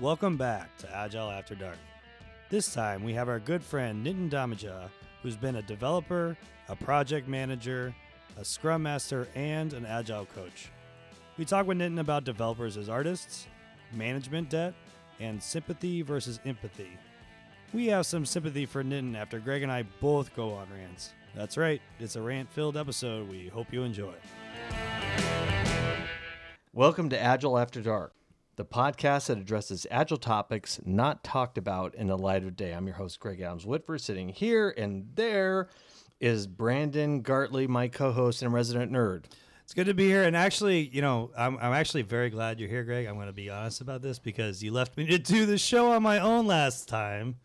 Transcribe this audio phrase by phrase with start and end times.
[0.00, 1.76] Welcome back to Agile After Dark.
[2.48, 4.88] This time we have our good friend Nitin Damaja,
[5.22, 6.38] who's been a developer,
[6.70, 7.94] a project manager,
[8.38, 10.70] a scrum master, and an agile coach.
[11.36, 13.46] We talk with Nitin about developers as artists,
[13.92, 14.72] management debt,
[15.18, 16.96] and sympathy versus empathy.
[17.74, 21.12] We have some sympathy for Nitin after Greg and I both go on rants.
[21.36, 23.28] That's right, it's a rant filled episode.
[23.28, 24.14] We hope you enjoy.
[26.72, 28.14] Welcome to Agile After Dark,
[28.60, 32.72] the podcast that addresses agile topics not talked about in the light of day.
[32.72, 35.70] I'm your host, Greg Adams Whitford, sitting here and there
[36.20, 39.24] is Brandon Gartley, my co host and resident nerd.
[39.64, 40.24] It's good to be here.
[40.24, 43.06] And actually, you know, I'm, I'm actually very glad you're here, Greg.
[43.06, 45.92] I'm going to be honest about this because you left me to do the show
[45.92, 47.36] on my own last time.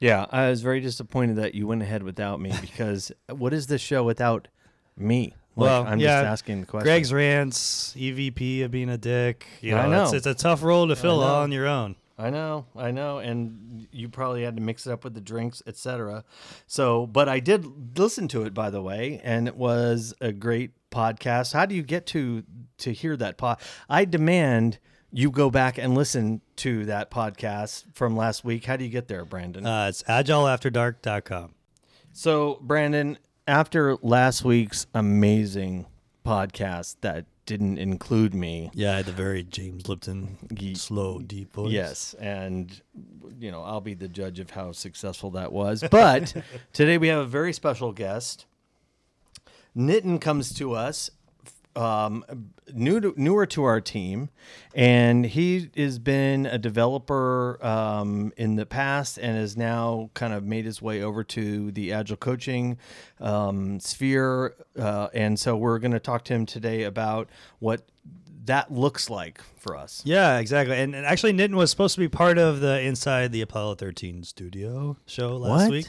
[0.00, 3.82] Yeah, I was very disappointed that you went ahead without me because what is this
[3.82, 4.48] show without
[4.96, 5.34] me?
[5.56, 6.86] Like, Well, I'm yeah, just asking the question.
[6.86, 9.46] Greg's rants, EVP of being a dick.
[9.60, 10.04] You know, I know.
[10.04, 11.96] It's, it's a tough role to fill on your own.
[12.16, 15.62] I know, I know, and you probably had to mix it up with the drinks,
[15.66, 16.22] etc.
[16.68, 20.70] So, but I did listen to it, by the way, and it was a great
[20.90, 21.52] podcast.
[21.54, 22.44] How do you get to
[22.78, 23.58] to hear that pod?
[23.88, 24.78] I demand
[25.10, 28.64] you go back and listen to that podcast from last week.
[28.64, 29.66] How do you get there, Brandon?
[29.66, 31.54] Uh, it's agileafterdark.com.
[32.12, 35.86] so, Brandon, after last week's amazing
[36.24, 41.52] podcast that didn't include me, Yeah, I had the very James Lipton, Ye- slow, deep
[41.52, 41.72] voice.
[41.72, 42.80] Yes, and
[43.38, 45.84] you know I'll be the judge of how successful that was.
[45.90, 46.34] But
[46.72, 48.46] today we have a very special guest.
[49.76, 51.10] Nitin comes to us,
[51.76, 52.24] um,
[52.72, 54.30] new to, newer to our team,
[54.74, 60.44] and he has been a developer um, in the past and has now kind of
[60.44, 62.78] made his way over to the agile coaching
[63.20, 64.54] um, sphere.
[64.78, 67.82] Uh, and so we're going to talk to him today about what
[68.46, 70.02] that looks like for us.
[70.04, 70.76] Yeah, exactly.
[70.76, 74.22] And, and actually, Nitin was supposed to be part of the Inside the Apollo 13
[74.24, 75.70] studio show last What?
[75.70, 75.86] week.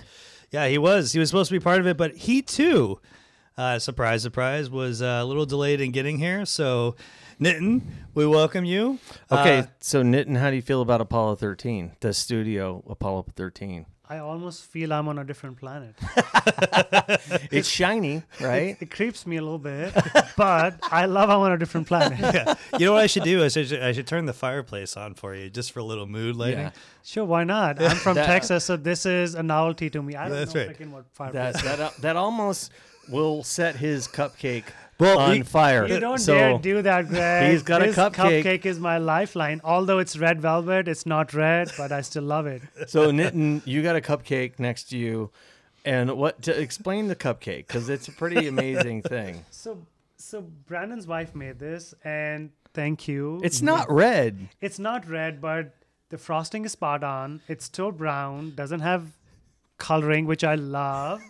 [0.51, 1.11] Yeah, he was.
[1.11, 3.01] He was supposed to be part of it, but he too,
[3.57, 6.45] uh, surprise, surprise, was uh, a little delayed in getting here.
[6.45, 6.95] So,
[7.39, 7.81] Nitin,
[8.13, 8.99] we welcome you.
[9.31, 13.85] Okay, Uh, so Nitin, how do you feel about Apollo 13, the studio Apollo 13?
[14.07, 15.95] I almost feel I'm on a different planet.
[17.51, 18.77] It's shiny, right?
[18.79, 19.93] It creeps me a little bit,
[20.37, 22.19] but I love I'm on a different planet.
[22.35, 22.53] yeah.
[22.77, 23.43] You know what I should do?
[23.43, 26.35] I should, I should turn the fireplace on for you just for a little mood
[26.35, 26.59] lighting.
[26.59, 26.71] Yeah.
[27.03, 27.81] Sure, why not?
[27.81, 30.15] I'm from That- Texas, so this is a novelty to me.
[30.15, 30.87] I don't That's know right.
[30.89, 31.61] what fireplace.
[31.63, 32.71] That that uh, that almost
[33.09, 34.65] will set his cupcake
[34.99, 35.85] Well, on we- fire.
[35.87, 37.51] you don't so dare do that, Greg.
[37.51, 38.43] He's got a cupcake.
[38.43, 38.65] cupcake.
[38.65, 39.61] is my lifeline.
[39.63, 42.61] Although it's red velvet, it's not red, but I still love it.
[42.87, 45.31] so Nitin, you got a cupcake next to you,
[45.83, 49.45] and what to explain the cupcake because it's a pretty amazing thing.
[49.51, 49.85] So,
[50.17, 53.39] so Brandon's wife made this, and thank you.
[53.43, 54.49] It's not red.
[54.61, 55.73] It's not red, but
[56.09, 57.41] the frosting is spot on.
[57.47, 59.11] It's still brown, doesn't have
[59.77, 61.21] coloring, which I love.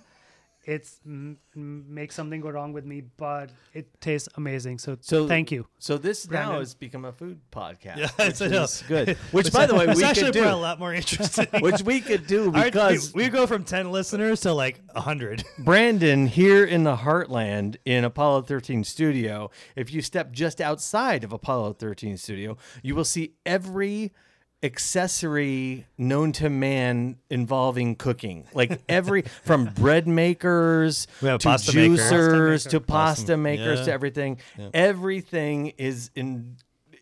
[0.68, 4.80] It's mm, makes something go wrong with me, but it tastes amazing.
[4.80, 5.68] So, So thank you.
[5.78, 7.98] So this now has become a food podcast.
[7.98, 8.64] Yeah, which I know.
[8.64, 9.10] is good.
[9.32, 10.58] Which, by the way, we actually could probably a do.
[10.62, 11.48] lot more interesting.
[11.62, 15.44] Which we could do Our- because we, we go from 10 listeners to like 100.
[15.60, 21.32] Brandon, here in the heartland in Apollo 13 studio, if you step just outside of
[21.32, 24.14] Apollo 13 studio, you will see every
[24.64, 28.46] accessory known to man involving cooking.
[28.54, 31.96] Like every from bread makers to pasta maker.
[31.96, 32.86] juicers Pasta to maker.
[32.86, 33.86] pasta makers yeah.
[33.86, 34.38] to everything.
[34.74, 36.58] Everything is in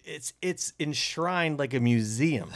[0.05, 2.49] it's it's enshrined like a museum,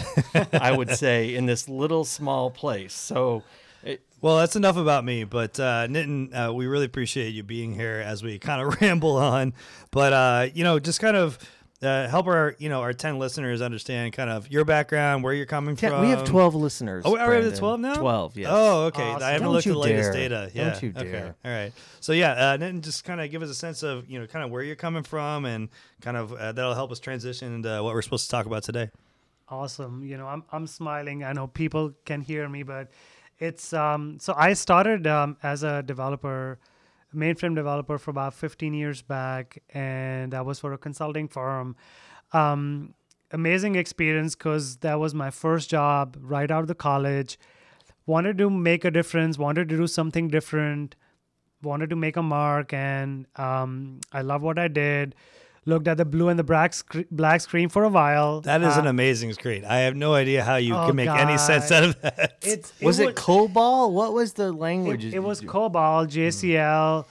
[0.53, 2.93] I would say, in this little small place.
[2.93, 3.43] So
[3.83, 5.23] it, Well, that's enough about me.
[5.23, 9.15] But uh, Nitin, uh, we really appreciate you being here as we kind of ramble
[9.15, 9.53] on.
[9.91, 11.39] But uh, you know, just kind of
[11.83, 15.45] uh, help our you know our ten listeners understand kind of your background, where you're
[15.45, 16.01] coming Yeah, from.
[16.01, 17.03] we have 12 listeners.
[17.05, 17.59] Oh, are we at Brandon.
[17.59, 17.93] 12 now?
[17.95, 18.49] 12, yes.
[18.51, 19.03] Oh, okay.
[19.03, 19.23] Awesome.
[19.23, 20.29] I haven't Don't looked at you the latest dare.
[20.29, 20.51] data.
[20.53, 20.69] Yeah.
[20.71, 21.11] Don't you Okay.
[21.11, 21.35] dare.
[21.45, 21.71] All right.
[21.99, 24.43] So yeah, uh, Nitin, just kind of give us a sense of you know kind
[24.43, 25.69] of where you're coming from and
[26.01, 28.89] kind of uh, that'll help us transition into what we're supposed to talk about today.
[29.50, 30.03] Awesome.
[30.03, 31.24] You know, I'm I'm smiling.
[31.24, 32.89] I know people can hear me, but
[33.39, 36.57] it's um so I started um as a developer,
[37.15, 41.75] mainframe developer for about 15 years back and that was for a consulting firm.
[42.33, 42.94] Um
[43.31, 47.38] amazing experience cuz that was my first job right out of the college.
[48.06, 50.95] Wanted to make a difference, wanted to do something different,
[51.62, 55.15] wanted to make a mark and um I love what I did.
[55.67, 58.39] Looked at the blue and the black, sc- black screen for a while.
[58.41, 59.65] That is Uh, an amazing screen.
[59.65, 62.37] I have no idea how you Oh, can make any sense out of that.
[62.41, 63.91] It's Was it would- COBOL?
[63.91, 65.03] What was the language?
[65.03, 65.53] It, it was used?
[65.53, 67.05] COBOL, JCL,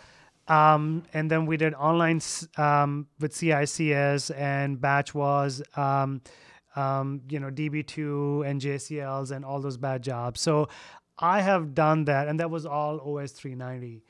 [0.48, 2.20] um, and then we did online
[2.56, 6.22] um, with CICS, and batch was um,
[6.76, 10.40] um, you know, DB2 and JCLs and all those bad jobs.
[10.40, 10.68] So
[11.18, 14.02] I have done that, and that was all OS 390.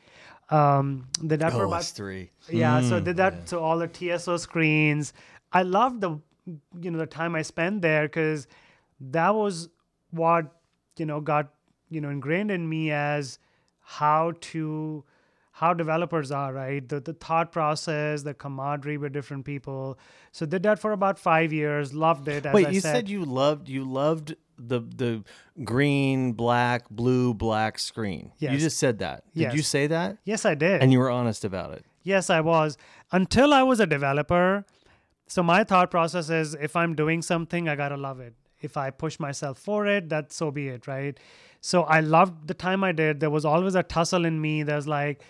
[0.48, 2.31] Um, did that for about OS three.
[2.48, 2.81] yeah.
[2.81, 3.48] So Mm, did that.
[3.48, 5.12] So all the TSO screens.
[5.52, 6.20] I love the
[6.81, 8.46] you know the time I spent there because
[9.00, 9.69] that was
[10.10, 10.46] what
[10.96, 11.52] you know got
[11.90, 13.38] you know ingrained in me as
[13.81, 15.04] how to
[15.52, 19.98] how developers are right the, the thought process the camaraderie with different people
[20.32, 23.08] so did that for about five years loved it as Wait, I you said, said
[23.08, 25.25] you loved you loved the the
[25.64, 28.32] green, black, blue, black screen.
[28.38, 29.25] You just said that.
[29.35, 30.19] Did you say that?
[30.25, 31.85] yes i did And you were honest about it.
[32.03, 32.79] Yes, I was.
[33.11, 34.64] Until I was a developer.
[35.26, 38.35] So my thought process is if I'm doing something, I gotta love it.
[38.61, 41.19] If I push myself for it, that so be it, right?
[41.61, 43.19] So I loved the time I did.
[43.19, 44.62] There was always a tussle in me.
[44.62, 45.20] There's like,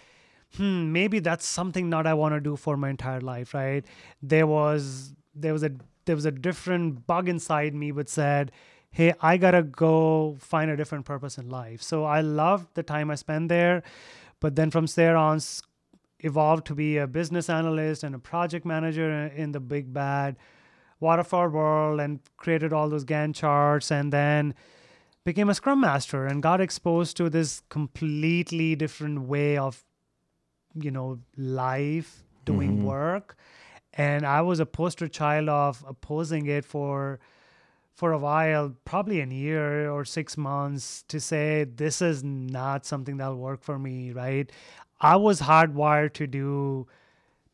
[0.56, 3.84] hmm, maybe that's something not I want to do for my entire life, right?
[4.22, 5.70] There was there was a
[6.04, 8.52] there was a different bug inside me which said,
[8.96, 11.82] hey, I gotta go find a different purpose in life.
[11.82, 13.82] So I loved the time I spent there,
[14.40, 15.38] but then from there on,
[16.20, 20.36] evolved to be a business analyst and a project manager in the big bad
[20.98, 24.54] waterfall world and created all those Gantt charts and then
[25.24, 29.84] became a scrum master and got exposed to this completely different way of
[30.74, 32.82] you know life doing Mhm.
[32.84, 33.36] work
[33.92, 37.18] and i was a poster child of opposing it for
[37.96, 43.16] for a while probably a year or 6 months to say this is not something
[43.16, 44.52] that'll work for me right?
[45.00, 46.86] I was hardwired to do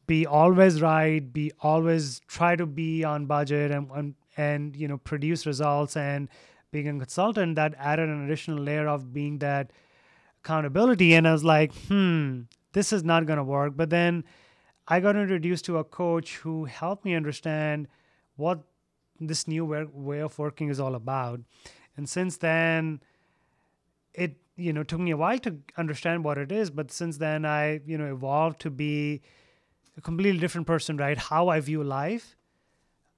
[0.07, 4.99] be always right be always try to be on budget and and, and you know
[4.99, 6.29] produce results and
[6.73, 9.71] being a consultant that added an additional layer of being that
[10.45, 11.15] accountability.
[11.15, 12.43] And i was like hmm
[12.73, 13.75] this is not going to work.
[13.77, 14.25] But then
[14.89, 17.87] i got introduced to a coach who helped me understand
[18.37, 18.63] what
[19.27, 21.41] this new way, of working is all about.
[21.97, 23.01] And since then
[24.15, 27.45] it you know took me a while to understand what it is but since then
[27.45, 29.21] i you know evolved to be
[29.97, 31.19] a completely different person right?
[31.19, 32.37] How i view life.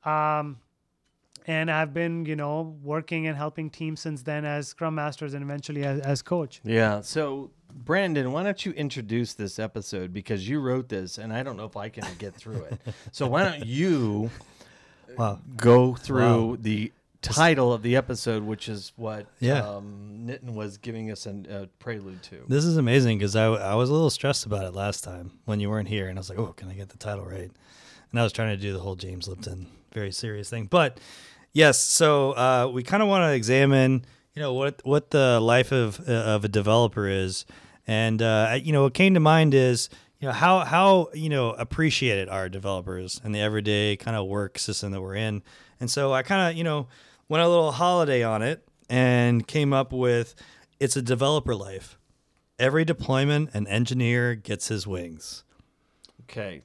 [0.04, 0.58] Um
[1.46, 5.42] and i've been you know working and helping teams since then as scrum masters and
[5.42, 6.60] eventually as, as coach.
[6.64, 7.00] Yeah.
[7.00, 10.12] So, Brandon, why don't you introduce this episode?
[10.12, 12.80] Because you wrote this, and I don't know if I can get through it.
[13.12, 14.30] So, why don't you
[15.18, 15.40] Wow.
[15.56, 16.56] go through Wow.
[16.60, 19.66] the title of the episode, which is what Yeah.
[19.66, 22.44] um, Nitin was giving us a uh, prelude to.
[22.48, 25.58] This is amazing because I, I was a little stressed about it last time when
[25.60, 27.50] you weren't here, and I was like, "Oh, can I get the title right?"
[28.10, 30.66] And I was trying to do the whole James Lipton very serious thing.
[30.66, 30.98] But
[31.52, 35.72] yes, so uh, we kind of want to examine, you know, what what the life
[35.72, 37.46] of uh, of a developer is,
[37.86, 39.88] and uh, you know, what came to mind is,
[40.24, 44.58] you know, how how you know appreciated are developers and the everyday kind of work
[44.58, 45.42] system that we're in,
[45.80, 46.86] and so I kind of you know
[47.28, 50.34] went a little holiday on it and came up with
[50.80, 51.98] it's a developer life.
[52.58, 55.44] Every deployment, an engineer gets his wings.
[56.22, 56.62] Okay.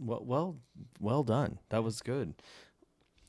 [0.00, 0.56] Well, well,
[0.98, 1.60] well done.
[1.68, 2.34] That was good.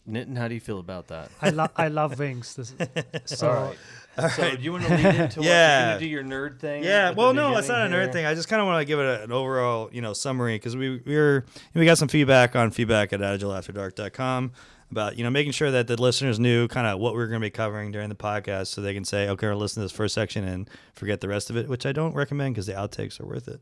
[0.10, 1.30] Nitin, how do you feel about that?
[1.44, 2.98] i love i love wings this is,
[3.38, 3.76] so
[4.18, 4.34] All right.
[4.34, 5.98] So, do you want to lead into what you're Yeah.
[5.98, 6.84] do your nerd thing?
[6.84, 8.12] Yeah, well, no, it's not a nerd here?
[8.14, 8.26] thing.
[8.26, 11.02] I just kind of want to give it an overall, you know, summary because we
[11.06, 14.52] we were we got some feedback on feedback at agileafterdark.com
[14.90, 17.42] about you know making sure that the listeners knew kind of what we are going
[17.42, 19.92] to be covering during the podcast, so they can say, okay, we'll listen to this
[19.92, 23.20] first section and forget the rest of it, which I don't recommend because the outtakes
[23.20, 23.62] are worth it.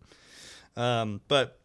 [0.77, 1.59] Um, but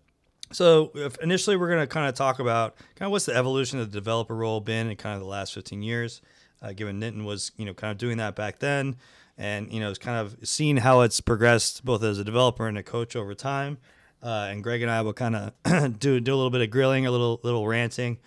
[0.52, 3.78] so if initially we're going to kind of talk about kind of what's the evolution
[3.78, 6.22] of the developer role been in kind of the last 15 years,
[6.62, 8.96] uh, given Nitin was, you know, kind of doing that back then
[9.40, 12.76] and, you know, it's kind of seeing how it's progressed both as a developer and
[12.76, 13.78] a coach over time.
[14.22, 17.06] Uh, and Greg and I will kind of do, do a little bit of grilling,
[17.06, 18.18] a little, little ranting,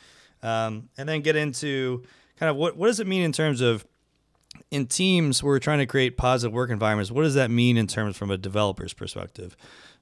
[0.42, 2.04] um, and then get into
[2.40, 3.86] kind of what, what does it mean in terms of
[4.72, 7.12] in teams we're trying to create positive work environments.
[7.12, 9.56] What does that mean in terms from a developer's perspective?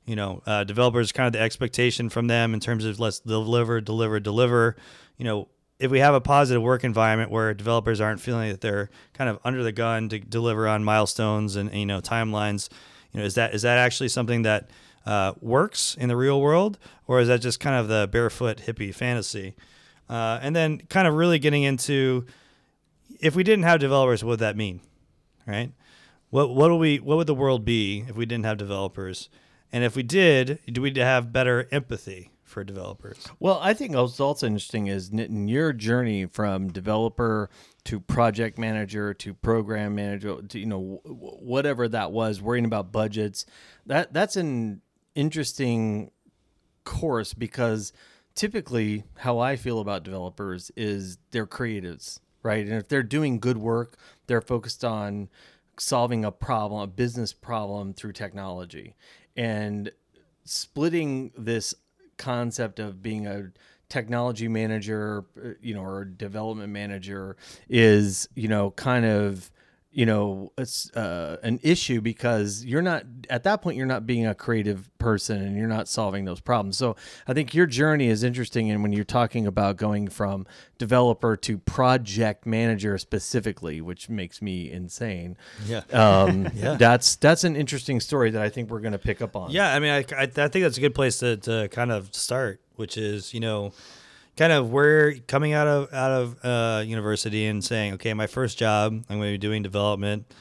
[0.06, 3.82] You know uh, developers kind of the expectation from them in terms of let's deliver
[3.82, 4.78] deliver deliver.
[5.18, 5.48] You know
[5.82, 9.40] if we have a positive work environment where developers aren't feeling that they're kind of
[9.44, 12.70] under the gun to deliver on milestones and you know timelines
[13.12, 14.70] you know is that is that actually something that
[15.06, 18.94] uh, works in the real world or is that just kind of the barefoot hippie
[18.94, 19.56] fantasy
[20.10, 22.26] uh, and then kind of really getting into
[23.22, 24.82] if we didn't have developers, what would that mean?
[25.48, 25.72] Right?
[26.30, 29.30] What what would we what would the world be if we didn't have developers?
[29.72, 33.28] And if we did, do we have better empathy for developers?
[33.40, 37.50] Well, I think what's also interesting is Nitin, your journey from developer
[37.86, 42.92] to project manager to program manager to you know wh- whatever that was, worrying about
[42.92, 43.46] budgets.
[43.86, 44.82] That that's an
[45.16, 46.12] interesting
[46.84, 47.94] course because
[48.36, 52.66] typically how I feel about developers is they're creatives, right?
[52.66, 55.30] And if they're doing good work, they're focused on
[55.78, 58.96] solving a problem, a business problem through technology.
[59.36, 59.92] And
[60.44, 61.74] splitting this
[62.22, 63.52] concept of being a
[63.90, 67.36] technology manager, uh, you know, or development manager
[67.68, 69.52] is, you know, kind of
[69.94, 74.26] you know it's uh, an issue because you're not at that point you're not being
[74.26, 76.96] a creative person and you're not solving those problems so
[77.28, 80.46] i think your journey is interesting and when you're talking about going from
[80.78, 85.82] developer to project manager specifically which makes me insane Yeah.
[85.92, 86.76] um, Yeah.
[86.76, 89.74] that's that's an interesting story that i think we're going to pick up on Yeah,
[89.76, 92.62] I mean, I, I, I think that's a good place to, to kind of start,
[92.76, 93.74] which is, you know,
[94.38, 98.58] kind of where coming out of out of uh, university and saying, okay, my first
[98.58, 100.32] job, I'm going to be doing development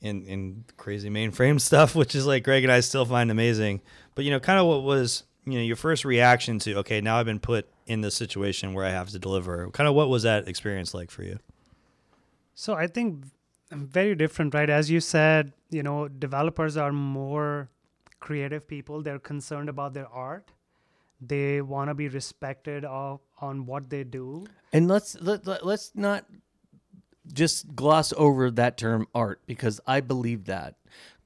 [0.00, 3.80] in in crazy mainframe stuff, which is like Greg and I still find amazing.
[4.14, 7.18] But you know, kind of what was you know your first reaction to okay, now
[7.18, 9.70] I've been put in this situation where I have to deliver.
[9.70, 11.38] Kind of what was that experience like for you?
[12.54, 13.24] So I think
[13.70, 14.70] very different, right?
[14.70, 17.68] As you said, you know, developers are more
[18.20, 19.02] creative people.
[19.02, 20.50] They're concerned about their art.
[21.28, 24.46] They want to be respected of, on what they do.
[24.72, 26.24] And let's let, let, let's not
[27.32, 30.76] just gloss over that term art because I believe that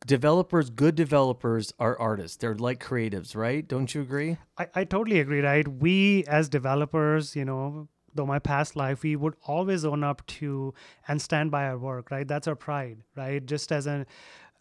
[0.07, 2.37] developers, good developers, are artists.
[2.37, 3.67] They're like creatives, right?
[3.67, 4.37] Don't you agree?
[4.57, 5.67] I, I totally agree, right?
[5.67, 10.75] We as developers, you know, though my past life, we would always own up to
[11.07, 12.27] and stand by our work, right?
[12.27, 13.45] That's our pride, right?
[13.45, 14.07] Just as an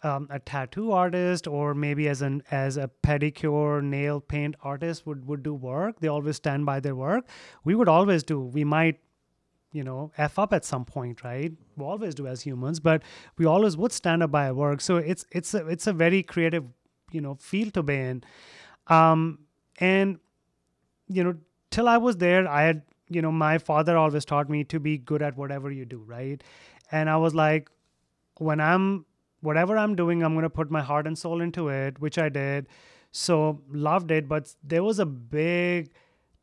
[0.04, 5.28] um, a tattoo artist or maybe as an as a pedicure nail paint artist would
[5.28, 6.00] would do work.
[6.00, 7.28] They always stand by their work.
[7.64, 9.00] We would always do we might
[9.72, 11.52] you know f up at some point right?
[11.76, 13.04] We always do as humans but
[13.38, 14.82] we always would stand up by our work.
[14.82, 16.66] So it's it's a it's a very creative
[17.12, 18.24] you know field to be in.
[18.88, 19.40] Um
[19.80, 20.20] and
[21.08, 21.36] you know
[21.72, 24.98] till i was there i had you know my father always taught me to be
[24.98, 26.44] good at whatever you do right?
[26.92, 27.70] And i was like
[28.38, 29.06] when i'm
[29.42, 32.30] whatever i'm doing i'm going to put my heart and soul into it which i
[32.30, 32.68] did.
[33.12, 35.92] So loved it but there was a big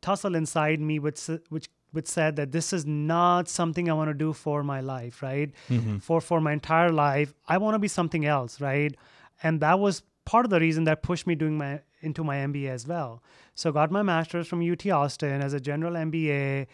[0.01, 4.13] tussle inside me which which which said that this is not something i want to
[4.13, 5.51] do for my life right?
[5.69, 5.97] Mm-hmm.
[5.99, 8.95] For for my entire life i want to be something else right?
[9.43, 12.69] And that was part of the reason that pushed me doing my into my mba
[12.69, 13.23] as well.
[13.53, 16.67] So got my master's from ut austin as a general mba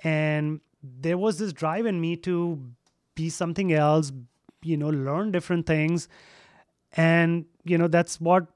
[0.00, 2.60] and there was this drive in me to
[3.14, 4.12] be something else
[4.64, 6.08] you know learn different things.
[6.96, 8.46] And you know that's what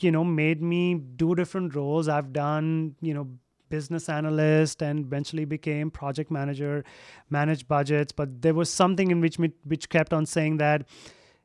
[0.00, 2.08] you know made me do different roles.
[2.08, 3.28] I've done you know
[3.68, 6.84] business analyst and eventually became project manager
[7.30, 8.12] manage budgets.
[8.12, 10.86] But there was something in which me, which kept on saying that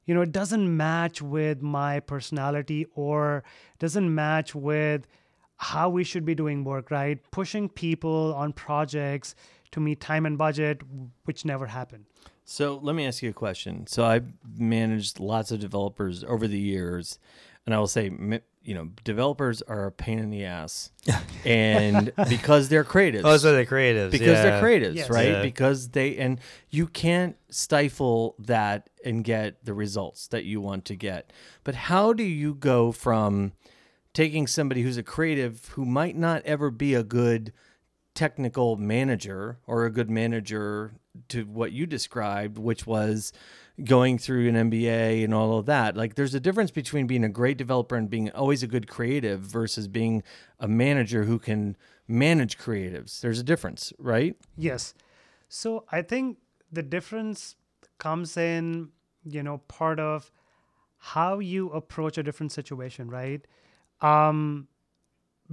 [0.05, 3.43] you know it doesn't match with my personality or
[3.79, 5.07] doesn't match with
[5.57, 7.19] how we should be doing work right?
[7.31, 9.35] Pushing people on projects
[9.71, 10.81] to meet time and budget
[11.25, 12.05] which never happened
[12.45, 13.87] So let me ask you a question.
[13.87, 14.25] So I've
[14.57, 17.19] managed lots of developers over the years,
[17.65, 18.11] and I will say,
[18.63, 20.91] you know, developers are a pain in the ass,
[21.45, 23.25] and because they're creative.
[23.25, 24.11] Oh, so they're creatives.
[24.11, 24.43] because yeah.
[24.43, 25.09] they're creatives, Yes.
[25.09, 25.29] right?
[25.29, 25.41] Yeah.
[25.41, 30.95] Because they and you can't stifle that and get the results that you want to
[30.95, 31.31] get.
[31.63, 33.53] But how do you go from
[34.13, 37.51] taking somebody who's a creative who might not ever be a good
[38.13, 40.93] technical manager or a good manager
[41.29, 43.31] to what you described, which was
[43.83, 45.95] going through an MBA and all of that.
[45.97, 49.41] Like there's a difference between being a great developer and being always a good creative
[49.41, 50.23] versus being
[50.59, 51.75] a manager who can
[52.07, 53.19] manage creatives.
[53.21, 54.35] There's a difference, right?
[54.57, 54.93] Yes.
[55.49, 56.37] So I think
[56.71, 57.55] the difference
[57.97, 58.89] comes in,
[59.23, 60.31] you know, part of
[60.97, 63.45] how you approach a different situation, right?
[64.01, 64.67] Um,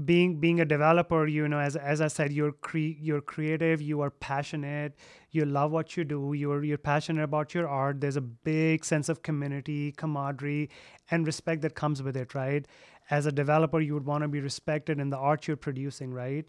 [0.05, 4.01] being being a developer, you know, as as I said, you're cre- you're creative, you
[4.01, 4.95] are passionate,
[5.31, 8.01] you love what you do, you're you're passionate about your art.
[8.01, 10.71] There's a big sense of community, camaraderie,
[11.11, 12.67] and respect that comes with it, right?
[13.11, 16.47] As a developer, you would want to be respected in the art you're producing, right?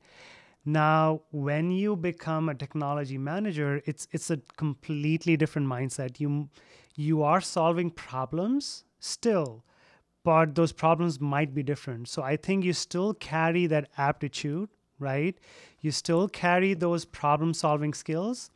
[0.64, 6.20] Now, when you become a technology manager, it's it's a completely different mindset.
[6.20, 6.50] You
[6.96, 9.66] you are solving problems still,
[10.24, 12.08] but those problems might be different.
[12.08, 15.38] So I think you still carry that aptitude, right?
[15.80, 18.52] You still carry those problem solving skills.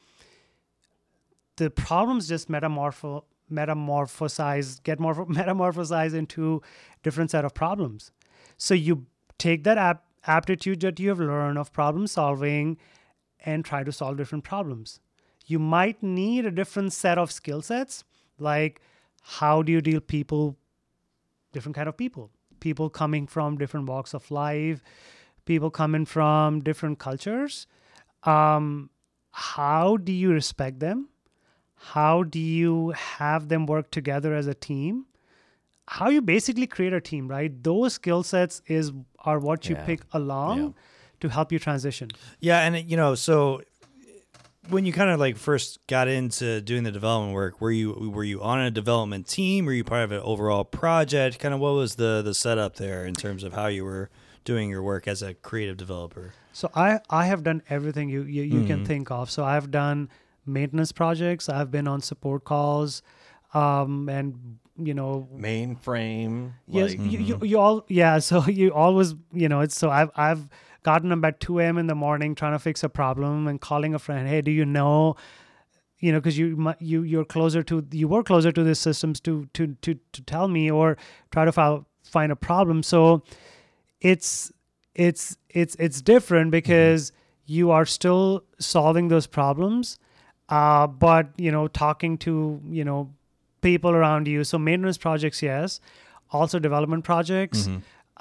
[1.57, 6.61] The problems just metamorpho metamorphosize, get more metamorphosized into
[7.03, 8.11] different set of problems.
[8.57, 9.05] So you
[9.37, 12.77] take that ap- aptitude that you have learned of problem solving
[13.45, 14.99] and try to solve different problems.
[15.45, 18.03] You might need a different set of skill sets,
[18.39, 18.81] like
[19.21, 20.57] how do you deal people,
[21.55, 24.83] different kind of people, people coming from different walks of life,
[25.45, 27.65] people coming from different cultures.
[28.23, 28.89] Um,
[29.31, 31.09] how do you respect them?
[31.93, 35.05] How do you have them work together as a team?
[35.87, 37.51] How you basically create a team, right?
[37.69, 39.85] Those skill sets is are what you Yeah.
[39.85, 40.69] pick along Yeah.
[41.21, 42.09] to help you transition.
[42.39, 43.61] Yeah, and you know, so
[44.69, 48.23] when you kind of like first got into doing the development work, were you were
[48.23, 49.65] you on a development team?
[49.65, 51.39] Were you part of an overall project?
[51.39, 54.09] Kind of what was the the setup there in terms of how you were
[54.43, 56.33] doing your work as a creative developer?
[56.53, 58.67] So I I have done everything you you, you Mm-hmm.
[58.67, 59.29] can think of.
[59.31, 60.09] So I've done
[60.45, 61.49] maintenance projects.
[61.49, 63.01] I've been on support calls,
[63.53, 66.51] um, and you know Mainframe.
[66.67, 70.11] yes like- you, you, you all yeah so you always you know it's so i've
[70.17, 70.49] i've
[70.89, 73.95] gotten up at 2 a.m in the morning trying to fix a problem and calling
[73.99, 75.15] a friend hey do you know
[75.99, 79.47] you know because you you you're closer to you were closer to the systems to
[79.53, 80.97] to to to tell me or
[81.31, 82.83] try to file, find a problem.
[82.83, 83.23] So
[84.01, 84.51] it's
[84.93, 87.11] it's it's it's different because
[87.45, 89.97] you are still solving those problems
[90.49, 93.09] uh but you know talking to you know
[93.61, 94.43] people around you.
[94.43, 95.79] So maintenance projects yes.
[96.31, 97.67] Also development projects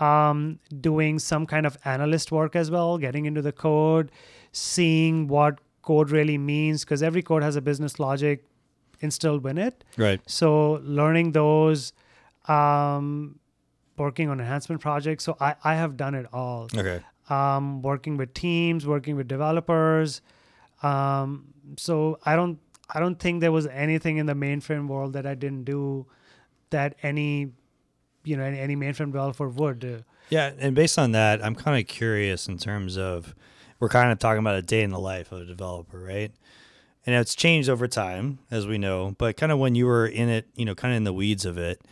[0.00, 4.10] um doing some kind of analyst work as well getting into the code
[4.52, 8.44] seeing what code really means because every code has a business logic
[9.00, 10.20] instilled in it Right.
[10.26, 11.92] so learning those
[12.48, 13.38] um
[13.96, 17.00] working on enhancement projects so i i have done it all Okay.
[17.30, 20.20] um working with teams working with developers
[20.82, 21.44] um
[21.76, 22.58] so i don't
[22.90, 26.06] i don't think there was anything in the mainframe world that i didn't do
[26.70, 27.52] that any
[28.25, 31.87] you know any, any mainframe developer would Yeah, and based on that, I'm kind of
[31.87, 33.35] curious in terms of
[33.78, 36.33] we're kind of talking about a day in the life of a developer, right?
[37.07, 39.14] And it's changed over time, as we know.
[39.19, 41.45] But kind of when you were in it, you know, kind of in the weeds
[41.45, 41.83] of it,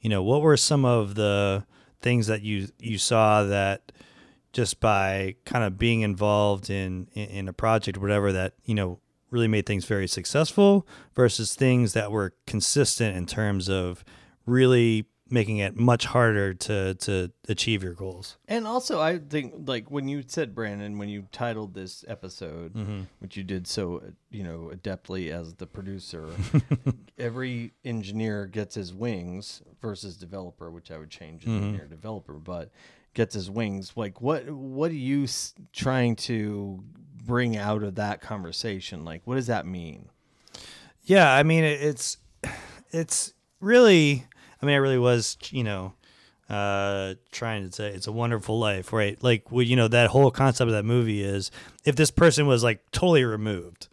[0.00, 1.66] you know, what were some of the
[2.00, 3.92] things that you you saw that
[4.52, 8.98] just by kind of being involved in in, in a project whatever that you know
[9.30, 14.04] really made things very successful versus things that were consistent in terms of
[14.46, 18.36] really making it much harder to to achieve your goals.
[18.48, 23.00] And also, I think like when you said Brandon, when you titled this episode, Mm-hmm.
[23.20, 26.28] which you did so you know adeptly as the producer,
[27.18, 31.56] every engineer gets his wings versus developer, which I would change Mm-hmm.
[31.64, 32.70] engineer developer, but
[33.14, 33.92] gets his wings.
[33.96, 36.82] Like what what are you s- trying to
[37.24, 39.04] bring out of that conversation?
[39.04, 40.08] Like what does that mean?
[41.04, 42.18] Yeah, I mean it, it's
[42.90, 44.26] it's really
[44.60, 45.94] I mean I really was, you know,
[46.48, 49.22] uh trying to say it's a wonderful life, right?
[49.22, 51.50] Like well, you know that whole concept of that movie is
[51.84, 53.88] if this person was like totally removed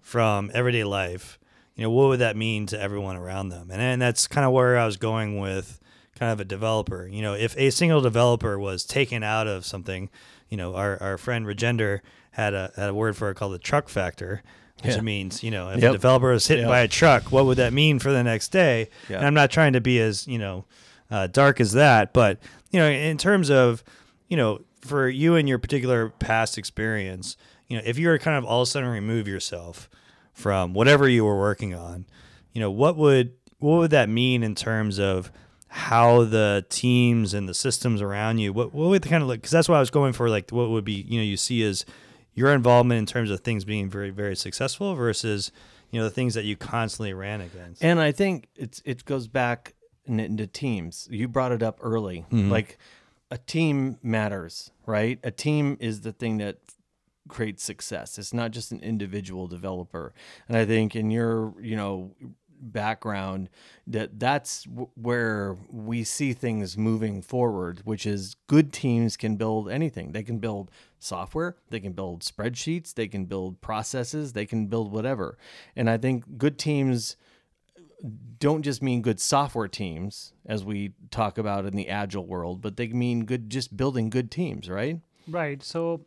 [0.00, 1.38] from everyday life,
[1.74, 3.70] you know, what would that mean to everyone around them?
[3.70, 5.80] And and that's kind of where I was going with
[6.18, 7.06] kind of a developer.
[7.06, 10.10] You know, if a single developer was taken out of something,
[10.48, 12.00] you know, our, our friend Regender
[12.32, 14.42] had a had a word for it called the truck factor,
[14.82, 15.00] which Yeah.
[15.00, 15.90] means, you know, if Yep.
[15.90, 16.68] a developer is hit Yep.
[16.68, 18.88] by a truck, what would that mean for the next day?
[19.08, 19.18] Yeah.
[19.18, 20.64] And I'm not trying to be as, you know,
[21.10, 22.38] uh, dark as that, but
[22.70, 23.82] you know, in terms of,
[24.28, 27.36] you know, for you and your particular past experience,
[27.66, 29.88] you know, if you were kind of all of a sudden remove yourself
[30.34, 32.04] from whatever you were working on,
[32.52, 35.32] you know, what would what would that mean in terms of
[35.68, 39.36] how the teams and the systems around you what what would the kind of look
[39.38, 41.62] because that's what I was going for like what would be you know you see
[41.62, 41.84] as
[42.38, 45.50] your involvement in terms of things being very very successful versus
[45.90, 49.26] you know the things that you constantly ran against And I think it's it goes
[49.26, 49.74] back
[50.06, 51.08] into teams.
[51.10, 52.24] You brought it up early.
[52.30, 52.50] Mm-hmm.
[52.50, 52.78] Like
[53.30, 55.18] a team matters, right?
[55.22, 56.58] A team is the thing that
[57.28, 58.18] creates success.
[58.18, 60.14] It's not just an individual developer.
[60.48, 62.12] And I think in your, you know,
[62.60, 63.48] background
[63.86, 69.70] that that's w- where we see things moving forward which is good teams can build
[69.70, 70.12] anything.
[70.12, 74.92] They can build software they can build spreadsheets they can build processes they can build
[74.92, 75.38] whatever.
[75.76, 77.16] And i think good teams
[77.76, 82.60] uh, don't just mean good software teams as we talk about in the agile world
[82.60, 85.00] but they mean good just building good teams right?
[85.28, 85.62] Right.
[85.62, 86.06] So,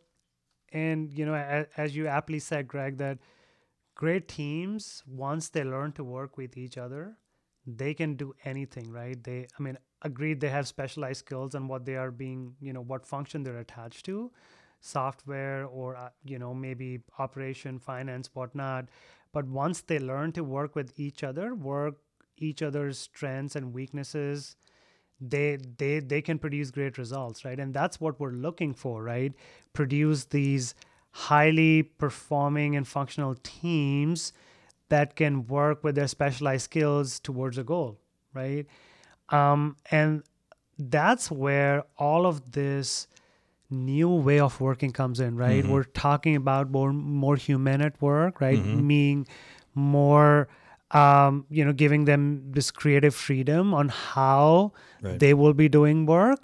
[0.73, 3.19] and you know, as you aptly said, Greg, that
[4.01, 7.17] great teams, once they learn to work with each other,
[7.67, 9.23] they can do anything, right?
[9.23, 12.81] They, I mean, agreed, they have specialized skills and what they are being, you know,
[12.81, 14.31] what function they're attached to,
[14.79, 18.89] software or, uh, you know, maybe operation, finance, whatnot.
[19.33, 21.97] But once they learn to work with each other, work
[22.37, 24.55] each other's strengths and weaknesses,
[25.23, 29.33] they they they can produce great results right and that's what we're looking for right
[29.71, 30.73] produce these
[31.11, 34.33] highly performing and functional teams
[34.89, 37.99] that can work with their specialized skills towards a goal
[38.33, 38.65] right
[39.29, 40.23] um, and
[40.77, 43.07] that's where all of this
[43.69, 45.63] new way of working comes in, right?
[45.63, 45.71] Mm-hmm.
[45.71, 48.57] We're talking about more more human at work, right?
[48.59, 48.87] Mm-hmm.
[48.87, 49.27] Meaning
[49.73, 50.49] more
[50.91, 55.17] um, you know, giving them this creative freedom on how Right.
[55.17, 56.39] they will be doing work.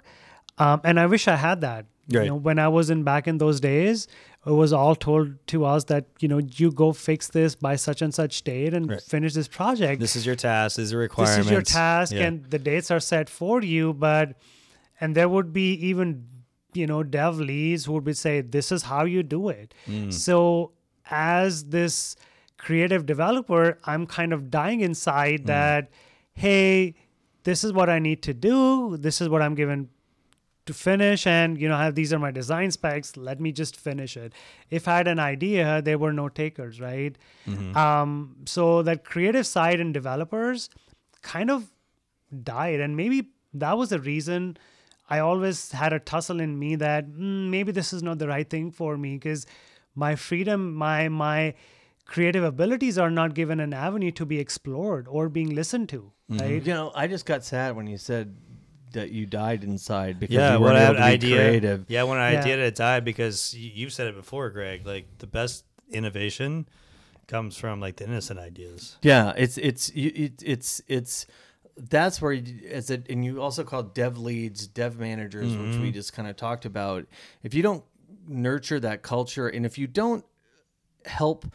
[0.56, 1.84] Um, and I wish I had that.
[2.10, 2.22] Right.
[2.24, 4.08] You know, when I was in back in those days,
[4.46, 8.00] it was all told to us that, you know, you go fix this by such
[8.00, 9.02] and such date and Right.
[9.02, 10.76] finish this project This is your task.
[10.76, 12.26] This is your this is your task Yeah.
[12.28, 14.36] and the dates are set for you but
[15.00, 16.24] and there would be even
[16.74, 20.12] you know dev leads who would be say this is how you do it Mm.
[20.12, 20.72] so
[21.10, 22.16] as this
[22.58, 24.84] creative developer i'm kind of dying Mm.
[24.90, 25.90] inside that
[26.34, 26.94] hey
[27.44, 29.88] this is what i need to do this is what i'm given
[30.68, 34.16] to finish and you know have these are my design specs let me just finish
[34.16, 34.32] it.
[34.78, 37.16] If i had an idea there were no takers right?
[37.82, 40.68] Um, so that creative side and developers
[41.22, 41.70] kind of
[42.44, 44.56] died and maybe that was the reason
[45.08, 48.50] i always had a tussle in me that mm, maybe this is not the right
[48.50, 49.46] thing for me because
[49.94, 51.54] my freedom my my
[52.04, 56.62] creative abilities are not given an avenue to be explored or being listened to right?
[56.66, 58.36] You know, I just got sad when you said
[58.92, 61.36] that you died inside because yeah, you what weren't able an to be idea.
[61.36, 61.84] creative.
[61.88, 62.40] Yeah, when an Yeah.
[62.40, 64.86] idea that died because y- you've said it before, Greg.
[64.86, 66.68] Like the best innovation
[67.26, 68.96] comes from like the innocent ideas.
[69.02, 71.26] Yeah, it's it's you- it, it's it's
[71.76, 75.88] that's where you, as it and you also call dev leads, dev managers, which we
[75.88, 75.90] mm-hmm.
[75.92, 77.06] just kind of talked about.
[77.42, 77.84] If you don't
[78.26, 80.24] nurture that culture, and if you don't
[81.04, 81.46] help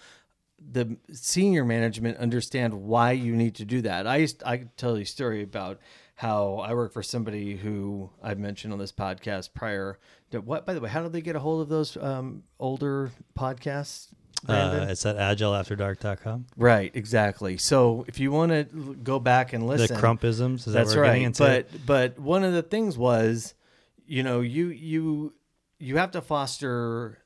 [0.71, 4.95] the senior management understand why you need to do that, I used I could tell
[4.95, 5.79] you a story about
[6.15, 9.99] how I work for somebody who I've mentioned on this podcast prior.
[10.31, 13.11] To, what by the way, how do they get a hold of those um, older
[13.37, 14.07] podcasts?
[14.47, 16.47] Uh, it's at agileafterdark.com.
[16.57, 17.57] Right, exactly.
[17.57, 20.67] So if you want to go back and listen, The Crumpisms.
[20.67, 21.37] Is that's what right.
[21.37, 23.53] But but one of the things was,
[24.05, 25.33] you know, you you
[25.79, 27.19] you have to foster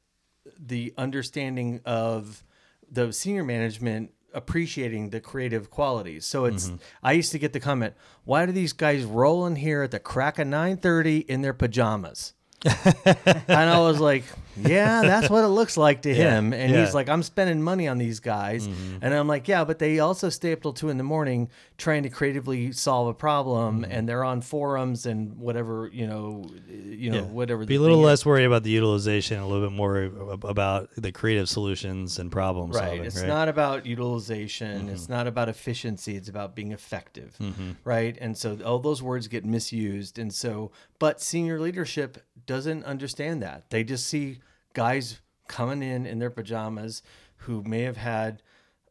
[0.60, 2.44] the understanding of
[2.90, 6.26] the senior management appreciating the creative qualities.
[6.26, 6.78] So it's mm-hmm.
[7.04, 10.00] I used to get the comment, why do these guys roll in here at the
[10.00, 12.34] crack of 9:30 in their pajamas?
[12.66, 14.24] And I was like,
[14.60, 16.54] yeah, that's what it looks like to Yeah, him.
[16.54, 16.84] And yeah.
[16.84, 18.68] he's like, I'm spending money on these guys.
[18.68, 18.98] Mm-hmm.
[19.02, 22.04] And I'm like, yeah, but they also stay up till two in the morning trying
[22.04, 23.84] to creatively solve a problem.
[23.84, 23.92] Mm-hmm.
[23.92, 27.24] And they're on forums and whatever, you know, you know, Yeah.
[27.24, 27.66] whatever.
[27.66, 28.08] Be a little thing is.
[28.08, 30.04] less worried about the utilization, a little bit more
[30.44, 32.84] about the creative solutions and problem Right.
[32.84, 33.06] solving.
[33.06, 33.28] It's right?
[33.28, 34.90] not about utilization.
[34.90, 35.14] It's mm-hmm.
[35.14, 36.16] not about efficiency.
[36.16, 37.38] It's about being effective.
[37.84, 38.18] Right.
[38.20, 40.18] And so all those words get misused.
[40.18, 43.70] And so, but senior leadership doesn't understand that.
[43.70, 44.40] They just see
[44.74, 47.04] guys coming in in their pajamas
[47.42, 48.42] who may have had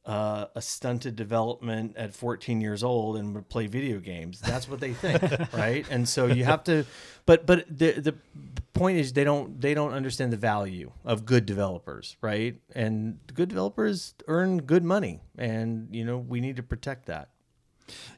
[0.05, 4.41] uh, a stunted development at 14 years old and would play video games.
[4.41, 5.21] That's what they think,
[5.53, 5.85] right?
[5.91, 6.87] And so you have to,
[7.27, 8.15] but but the the
[8.73, 12.55] point is they don't they don't understand the value of good developers, right?
[12.75, 17.31] And good developers earn good money, and you know we need to protect that.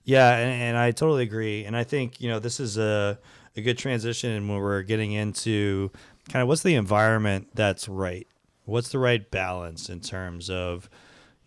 [0.05, 1.64] Yeah, and, and I totally agree.
[1.64, 3.18] And I think you know this is a
[3.57, 5.91] a good transition when we're getting into
[6.29, 8.27] kind of what's the environment that's right.
[8.65, 10.89] What's the right balance in terms of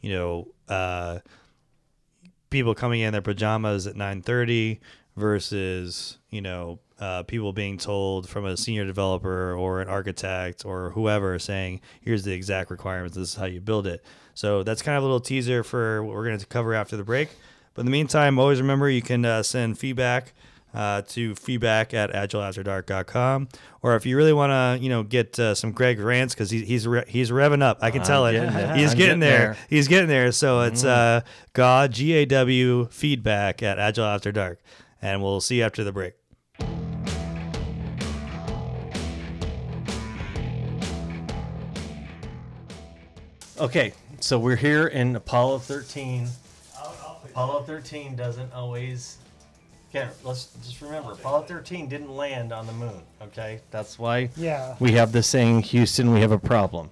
[0.01, 1.19] you know uh,
[2.49, 4.79] people coming in their pajamas at nine thirty
[5.15, 10.91] versus you know uh, people being told from a senior developer or an architect or
[10.91, 13.17] whoever saying here's the exact requirements.
[13.17, 14.03] This is how you build it.
[14.35, 17.03] So that's kind of a little teaser for what we're going to cover after the
[17.03, 17.29] break.
[17.73, 20.33] But in the meantime always remember you can uh, send feedback
[20.73, 23.47] uh, to feedback at agileafterdark.com
[23.81, 26.63] or if you really want to you know get uh, some greg rants because he,
[26.63, 29.39] he's re- he's revving up i can tell it he's getting, getting there.
[29.39, 29.57] there.
[29.69, 31.21] he's getting there so it's uh
[31.53, 34.59] god g-a-w feedback at agile after dark
[35.01, 36.13] and we'll see you after the break
[43.61, 46.27] Okay, so we're here in Apollo 13.
[47.23, 49.17] Apollo 13 doesn't always.
[49.93, 53.01] Okay, let's just remember Apollo 13 didn't land on the moon.
[53.23, 54.75] Okay, that's why Yeah.
[54.79, 56.89] we have the saying, Houston, we have a problem.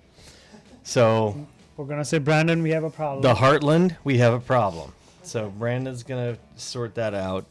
[0.83, 3.21] So We're gonna say, Brandon, we have a problem.
[3.21, 4.91] the Heartland, we have a problem.
[5.23, 7.45] So Brandon's gonna sort that out.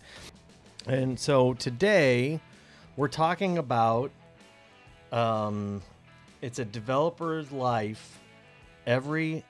[0.87, 2.40] And so today
[2.98, 4.11] we're talking about
[5.12, 5.80] um
[6.42, 8.18] it's a developer's life.
[8.87, 9.44] Every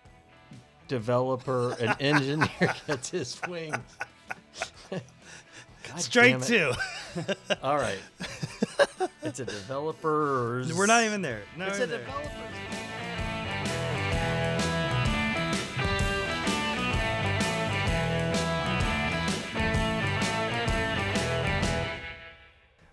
[0.87, 3.78] developer and engineer gets his wings.
[5.88, 6.72] God straight damn two
[7.62, 7.98] All right.
[9.22, 11.98] It's a developer's we're not even there no, It's we're a there.
[12.01, 12.33] developer's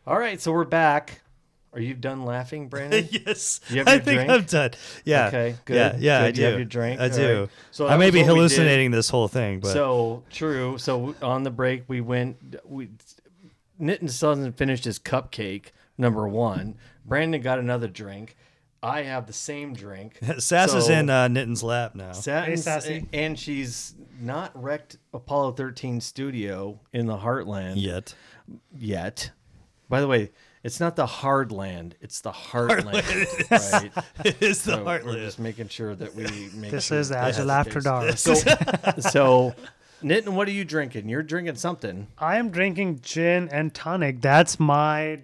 [0.07, 1.21] All right, so we're back.
[1.75, 3.07] Are you done laughing, Brandon?
[3.11, 4.31] yes, You have I your think drink?
[4.31, 4.71] I'm done.
[5.03, 5.27] Yeah.
[5.27, 5.75] Okay, good.
[5.75, 6.35] Yeah, yeah, I Good.
[6.35, 6.41] do.
[6.41, 6.99] You have your drink?
[6.99, 7.39] I All do.
[7.41, 7.49] right.
[7.71, 8.27] So I may be what we did.
[8.27, 10.77] hallucinating this whole thing, but So true.
[10.77, 12.37] So on the break, we went.
[12.65, 12.89] We
[13.79, 15.67] Nitin still hasn't finished his cupcake.
[15.97, 18.35] Number one, Brandon got another drink.
[18.83, 20.19] I have the same drink.
[20.37, 22.11] Sass is in uh, Nitin's lap now.
[22.11, 23.05] Satin's- Sassy.
[23.13, 28.13] and she's not wrecked Apollo 13 studio in the Heartland Yet.
[28.77, 29.31] yet.
[29.89, 30.31] By the way,
[30.65, 33.51] it's not the hard land; it's the Heartland.
[33.51, 33.91] right?
[34.25, 36.23] it is the So We're just making sure that we
[36.55, 36.71] make.
[36.71, 37.83] This sure is that's Agile the After case.
[37.83, 38.17] Dark.
[38.17, 38.33] So,
[39.11, 39.55] so,
[40.03, 41.07] Nitin, what are you drinking?
[41.07, 42.07] You're drinking something.
[42.17, 44.21] I am drinking gin and tonic.
[44.21, 45.19] That's my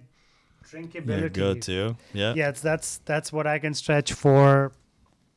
[0.64, 1.22] drinkability.
[1.22, 1.98] Yeah, go to.
[2.14, 2.34] Yeah.
[2.36, 4.72] Yeah, it's, that's that's what I can stretch for.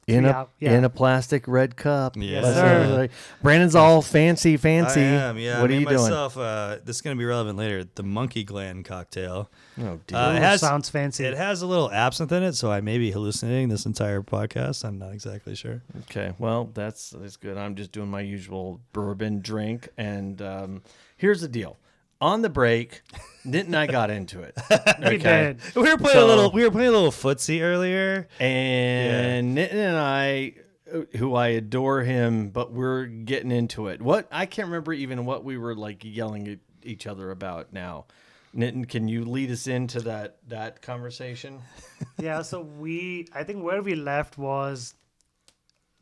[0.07, 0.73] In Yeah, a yeah.
[0.77, 2.15] in a plastic red cup.
[2.17, 2.81] Yes, That's sir.
[2.91, 3.11] what- like-
[3.43, 5.01] Brandon's all fancy, fancy.
[5.01, 5.61] I am, yeah.
[5.63, 6.13] What I are made you doing?
[6.13, 7.85] Uh, this is going to be relevant later.
[7.95, 9.51] The monkey gland cocktail.
[9.81, 10.19] Oh, dear.
[10.19, 11.25] Uh, it has- sounds fancy.
[11.25, 14.85] It has a little absinthe in it, so I may be hallucinating this entire podcast.
[14.85, 15.83] I'm not exactly sure.
[16.03, 17.57] okay, well that's that's good.
[17.57, 20.83] I'm just doing my usual bourbon drink, and um,
[21.17, 21.79] here's the deal.
[22.21, 23.03] On the break,
[23.45, 24.57] Nitin and I got into it.
[25.09, 25.61] we did.
[25.75, 26.51] We were playing So- a little.
[26.51, 28.29] We were playing a little footsie earlier.
[28.41, 30.55] And Nitin and I,
[31.17, 34.01] who I adore him, but we're getting into it.
[34.01, 38.07] What I can't remember even what we were like yelling at each other about now.
[38.55, 41.61] Nitin, can you lead us into that that conversation?
[42.21, 44.95] yeah so we i think where we left was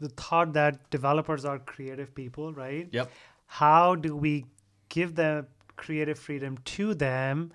[0.01, 3.11] the thought that developers are creative people right Yep.
[3.47, 4.45] how do we
[4.91, 5.47] give them
[5.85, 7.53] creative freedom to them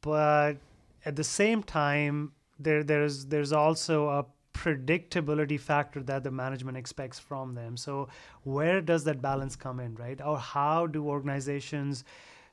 [0.00, 0.54] but
[1.04, 7.18] at the same time there there's there's also a predictability factor that the management expects
[7.18, 7.76] from them.
[7.76, 8.08] So
[8.44, 10.20] where does that balance come in right?
[10.24, 12.04] Or how do organizations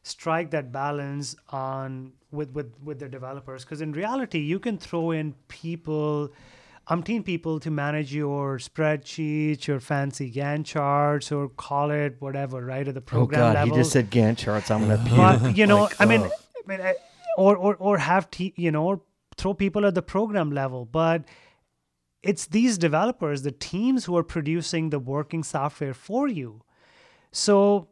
[0.04, 3.64] strike that balance on with with with their developers?
[3.64, 6.32] Because in reality you can throw in people
[6.90, 12.88] umpteen people to manage your spreadsheets your fancy gantt charts or call it whatever right
[12.88, 14.72] at the program Oh program God, level he just said Gantt charts.
[14.72, 16.32] I'm gonna but you know Like, i mean oh.
[16.66, 16.96] i mean I-
[17.38, 19.02] or or or have te- you know or
[19.38, 21.24] throw people at the program level but
[22.24, 26.62] it's these developers the teams who are producing the working software for you
[27.32, 27.88] so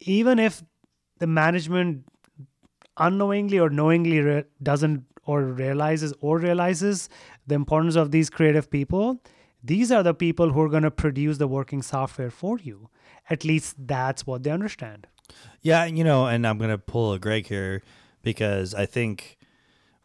[0.00, 0.62] even if
[1.18, 2.04] the management
[2.96, 7.08] unknowingly or knowingly re- doesn't or realizes or realizes
[7.50, 9.22] the importance of these creative people
[9.62, 12.88] these are the people who are going to produce the working software for you
[13.28, 15.06] at least that's what they understand
[15.62, 17.82] Yeah, you know, and I'm gonna pull a Greg here
[18.22, 19.38] because I think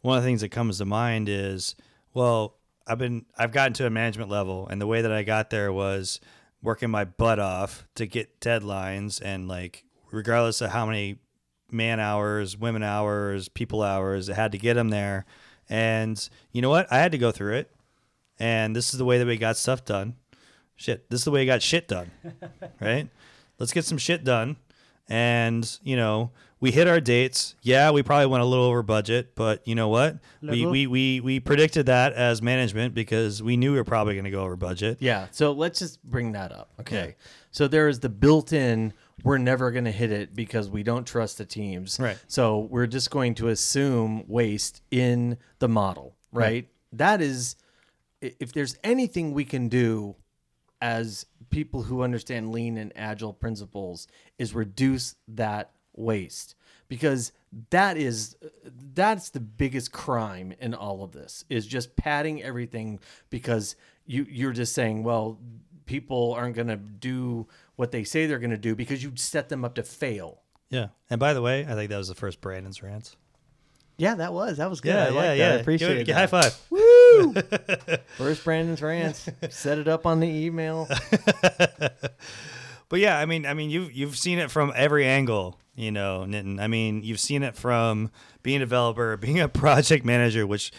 [0.01, 1.75] one of the things that comes to mind is,
[2.13, 5.49] well, I've been I've gotten to a management level, and the way that I got
[5.49, 6.19] there was
[6.61, 11.17] working my butt off to get deadlines, and like regardless of how many
[11.71, 15.25] man hours, women hours, people hours, I had to get them there.
[15.69, 16.91] And you know what?
[16.91, 17.71] I had to go through it,
[18.39, 20.15] and this is the way that we got stuff done.
[20.75, 22.11] Shit, this is the way I got shit done,
[22.81, 23.07] right?
[23.57, 24.57] Let's get some shit done
[25.07, 29.35] and you know we hit our dates yeah we probably went a little over budget
[29.35, 33.71] but you know what we, we we we predicted that as management because we knew
[33.71, 35.27] we were probably going to go over budget Yeah.
[35.31, 36.71] So let's just bring that up.
[36.79, 37.15] Okay.
[37.51, 38.93] So there is the built-in.
[39.23, 41.99] We're never going to hit it because we don't trust the teams.
[41.99, 42.17] Right.
[42.27, 46.15] So we're just going to assume waste in the model.
[46.31, 46.67] Right.
[46.91, 47.55] That is,
[48.21, 50.15] if there's anything we can do
[50.81, 56.55] as people who understand lean and agile principles is reduce that waste
[56.87, 57.31] because
[57.69, 58.35] that is
[58.93, 62.99] that's the biggest crime in all of this is just padding everything
[63.29, 63.75] because
[64.05, 65.39] you you're just saying well
[65.85, 69.49] people aren't going to do what they say they're going to do because you set
[69.49, 70.41] them up to fail.
[70.69, 70.87] Yeah.
[71.09, 73.15] And by the way i think that was the first brandon's rant
[73.97, 74.57] yeah that was.
[74.57, 74.89] That was good.
[74.95, 75.37] Yeah I like yeah that.
[75.37, 75.47] yeah.
[75.51, 76.53] I appreciate Give it it- high five.
[78.17, 79.29] First brandon's rants.
[79.49, 80.87] Set it up on the email.
[82.87, 86.23] But yeah, I mean, I mean, you've you've seen it from every angle, you know,
[86.27, 86.59] Nitin.
[86.61, 88.11] I mean, you've seen it from
[88.43, 90.71] being a developer, being a project manager, which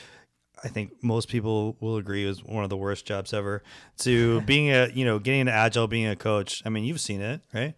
[0.66, 3.62] I think most people will agree is one of the worst jobs ever,
[3.98, 6.60] to being a you know getting into agile, being a coach.
[6.66, 7.74] I mean, you've seen it, right?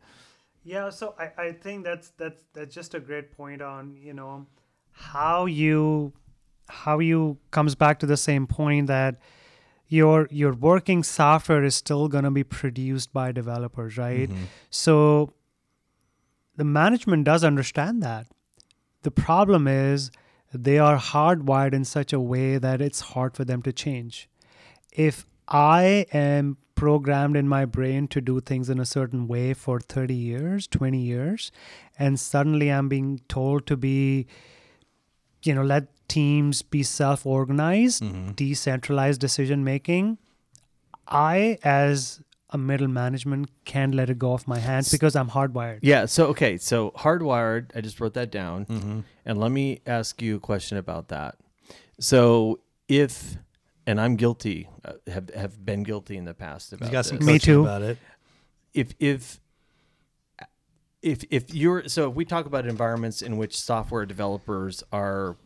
[0.64, 4.46] Yeah, so I, I think that's that's that's just a great point on you know
[4.92, 6.14] how you
[6.68, 9.16] how you comes back to the same point that
[9.88, 14.30] your your working software is still going to be produced by developers, right?
[14.30, 14.44] Mm-hmm.
[14.70, 15.34] So
[16.56, 18.26] the management does understand that.
[19.02, 20.10] The problem is
[20.52, 24.28] they are hardwired in such a way that it's hard for them to change.
[24.92, 29.80] If I am programmed in my brain to do things in a certain way for
[29.80, 31.50] 30 years, 20 years,
[31.98, 34.26] and suddenly I'm being told to be,
[35.42, 38.30] you know, let teams be self-organized, mm-hmm.
[38.32, 40.18] decentralized decision making.
[41.06, 45.80] I, as a middle management, can't let it go off my hands because I'm hardwired.
[45.82, 46.06] Yeah.
[46.06, 46.56] So okay.
[46.56, 47.70] So hardwired.
[47.74, 49.00] I just wrote that down, Mm-hmm.
[49.26, 51.36] and let me ask you a question about that.
[52.00, 53.36] So if,
[53.86, 57.18] and I'm guilty, uh, have have been guilty in the past about You got some
[57.18, 57.26] this.
[57.26, 57.62] Me too.
[57.62, 57.98] about it.
[58.72, 59.40] if if
[61.02, 65.36] if if you're so if we talk about environments in which software developers are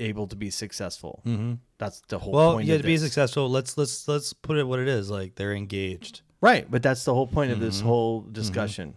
[0.00, 1.54] able to be successful, Mm-hmm.
[1.78, 2.66] that's the whole Well, point.
[2.66, 5.10] yeah, to be successful, let's let's let's put it what it is.
[5.10, 6.22] Like they're engaged.
[6.40, 7.86] Right, but that's the whole point of this Mm-hmm.
[7.86, 8.96] whole discussion.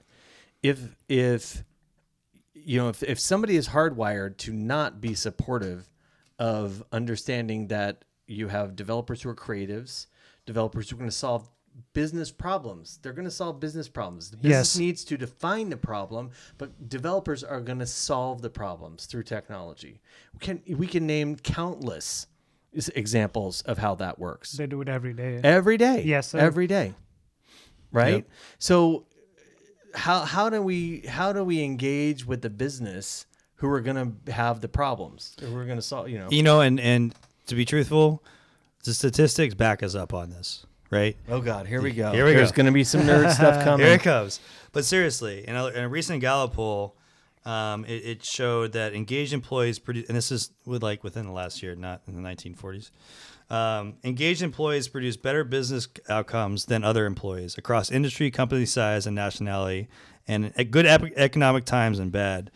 [0.61, 1.63] If if
[2.53, 5.89] you know if if somebody is hardwired to not be supportive
[6.39, 10.07] of understanding that you have developers who are creatives,
[10.45, 11.49] developers who are going to solve
[11.93, 12.99] business problems.
[13.01, 14.31] They're going to solve business problems.
[14.31, 14.77] The business Yes.
[14.79, 20.01] needs to define the problem, but developers are going to solve the problems through technology.
[20.33, 22.27] We can we can name countless
[22.95, 25.39] examples of how that works They do it every day.
[25.43, 26.03] every day.
[26.03, 26.39] Yes, sir.
[26.39, 26.93] every day.
[27.91, 28.15] Right.
[28.15, 28.29] Yep.
[28.59, 29.05] So
[29.93, 34.31] how how do we how do we engage with the business who are going to
[34.31, 35.35] have the problems?
[35.39, 36.09] Who are going to solve?
[36.09, 36.27] You know.
[36.31, 37.13] You know, and and
[37.47, 38.23] to be truthful,
[38.83, 41.17] the statistics back us up on this, right?
[41.27, 42.11] Oh God, here we go.
[42.11, 42.57] Here we There's go.
[42.57, 43.85] going to be some nerd stuff coming.
[43.85, 44.39] Here it comes.
[44.71, 46.95] But seriously, in a, in a recent Gallup poll,
[47.45, 51.31] um, it, it showed that engaged employees produce, and this is with like within the
[51.31, 52.91] last year, not in the 1940s.
[53.49, 59.15] Um, engaged employees produce better business outcomes than other employees across industry, company size, and
[59.15, 59.89] nationality,
[60.27, 62.51] and at good ep- economic times and bad.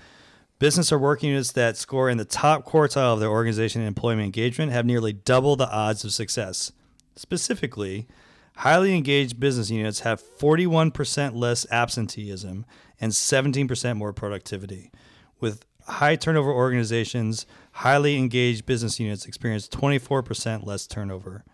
[0.59, 4.25] Business or working units that score in the top quartile of their organization in employment
[4.25, 6.71] engagement have nearly double the odds of success.
[7.15, 8.07] Specifically,
[8.57, 12.65] highly engaged business units have 41% less absenteeism
[12.99, 14.91] and 17% more productivity.
[15.39, 21.45] With high turnover organizations, highly engaged business units experience 24% less turnover.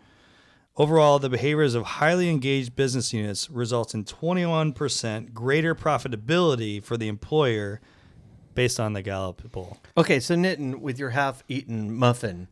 [0.77, 7.07] Overall, the behaviors of highly engaged business units results in 21% greater profitability for the
[7.07, 7.79] employer
[8.55, 9.77] based on the Gallup poll.
[9.97, 12.47] Okay, so Nitin, with your half-eaten muffin,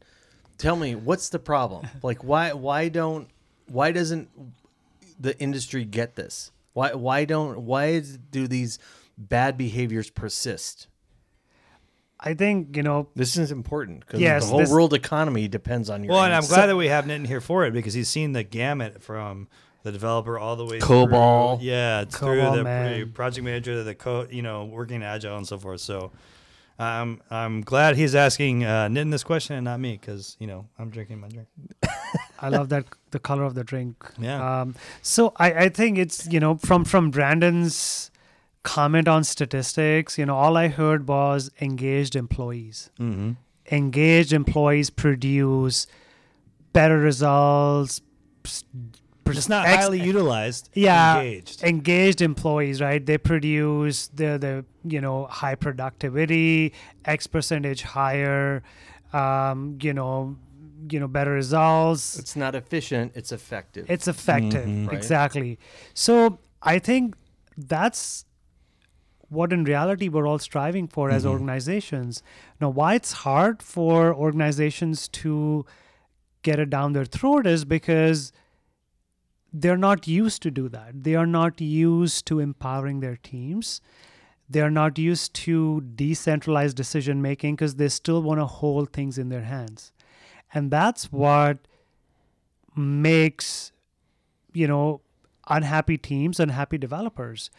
[0.58, 1.88] tell me what's the problem?
[2.04, 3.28] Like, why why don't
[3.72, 4.30] why doesn't
[5.20, 6.52] the industry get this?
[6.74, 8.00] Why why don't why
[8.32, 8.80] do these
[9.18, 10.88] bad behaviors persist?
[12.24, 15.90] I think you know This is important because Yes, the whole this- world economy depends
[15.90, 16.14] on your.
[16.14, 16.54] Well, and I'm answer.
[16.54, 19.48] glad that we have Nitin here for it because he's seen the gamut from
[19.84, 21.58] the developer all the way COBOL.
[21.58, 23.12] through, yeah, through COBOL, the man.
[23.14, 25.82] project manager, the co, you know, working agile and so forth.
[25.82, 26.12] So,
[26.78, 30.68] I'm I'm glad he's asking uh, Nitin this question and not me because you know
[30.78, 31.48] I'm drinking my drink.
[32.42, 33.96] I love that the color of the drink.
[34.18, 34.62] Yeah.
[34.62, 38.10] Um, so I, I think it's you know from from Brandon's
[38.64, 40.18] comment on statistics.
[40.18, 42.90] You know, all I heard was engaged employees.
[43.00, 43.32] Mm-hmm.
[43.72, 45.88] Engaged employees produce
[46.74, 48.02] better results.
[49.28, 50.70] It's not ex- highly utilized.
[50.74, 51.64] yeah engaged.
[51.64, 56.74] engaged employees right they produce the the you know high productivity
[57.06, 58.62] x percentage higher
[59.14, 60.36] um you know
[60.90, 63.86] you know better results it's not efficient; it's effective.
[63.90, 64.88] it's effective Mhm.
[64.88, 64.98] Right.
[64.98, 65.60] exactly
[65.94, 67.16] so i think
[67.58, 68.26] that's
[69.30, 71.30] what in reality we're all striving for as Mhm.
[71.30, 72.22] organizations
[72.60, 75.66] now why it's hard for organizations to
[76.44, 78.32] get it down their throat is because
[79.54, 83.82] they're not used to do that they are not used to empowering their teams
[84.50, 89.18] they are not used to decentralized decision making because they still want to hold things
[89.18, 89.92] in their hands
[90.54, 91.58] and that's what
[92.76, 93.72] makes
[94.54, 95.02] you know
[95.50, 97.50] unhappy teams unhappy developers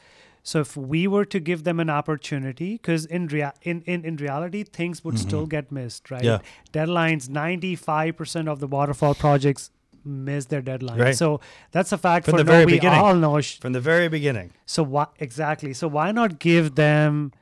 [0.44, 4.16] so if we were to give them an opportunity because in, rea- in, in in
[4.16, 5.28] reality things would mm-hmm.
[5.28, 6.38] still get missed right Yeah.
[6.72, 9.70] deadlines 95% of the waterfall projects
[10.04, 11.16] miss their deadline Right.
[11.16, 12.98] so that's a fact From for the no very we beginning.
[13.00, 14.52] all know sh- From the very beginning.
[14.66, 15.72] so why exactly?
[15.74, 17.32] So why not give them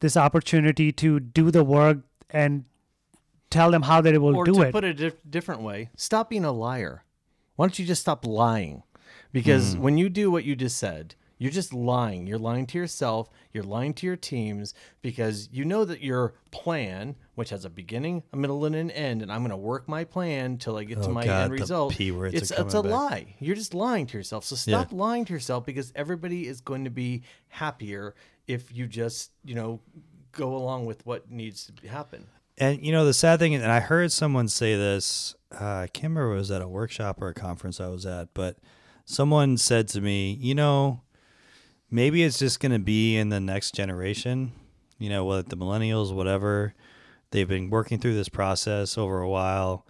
[0.00, 1.98] this opportunity to do the work
[2.30, 2.64] and
[3.50, 4.72] tell them how they will or do to it?
[4.72, 7.04] put it a dif- different way, stop being a liar.
[7.56, 8.82] Why don't you just stop lying?
[9.32, 9.82] Because Hmm.
[9.82, 12.26] when you do what you just said, you're just lying.
[12.26, 13.30] You're lying to yourself.
[13.52, 18.24] You're lying to your teams because you know that your plan, which has a beginning,
[18.32, 21.00] a middle, and an end, and I'm going to work my plan till I get
[21.02, 21.94] to Oh, my God, end result.
[21.94, 22.90] P words it's it's a back.
[22.90, 23.36] lie.
[23.38, 24.44] You're just lying to yourself.
[24.44, 24.80] So Yeah.
[24.82, 28.14] stop lying to yourself because everybody is going to be happier
[28.48, 29.80] if you just you know
[30.32, 32.26] go along with what needs to happen.
[32.58, 35.34] And you know the sad thing, and I heard someone say this.
[35.52, 38.04] Uh, I can't remember if it was at a workshop or a conference I was
[38.04, 38.56] at, but
[39.04, 41.02] someone said to me, you know,
[41.90, 44.52] maybe it's just going to be in the next generation.
[44.98, 46.74] You know, whether the millennials, whatever,
[47.30, 49.86] They've been working through this process over a while,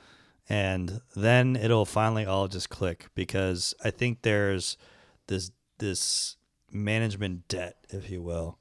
[0.48, 4.76] and then it'll finally all just click because I think there's
[5.28, 6.36] this this
[6.72, 8.58] management debt, if you will,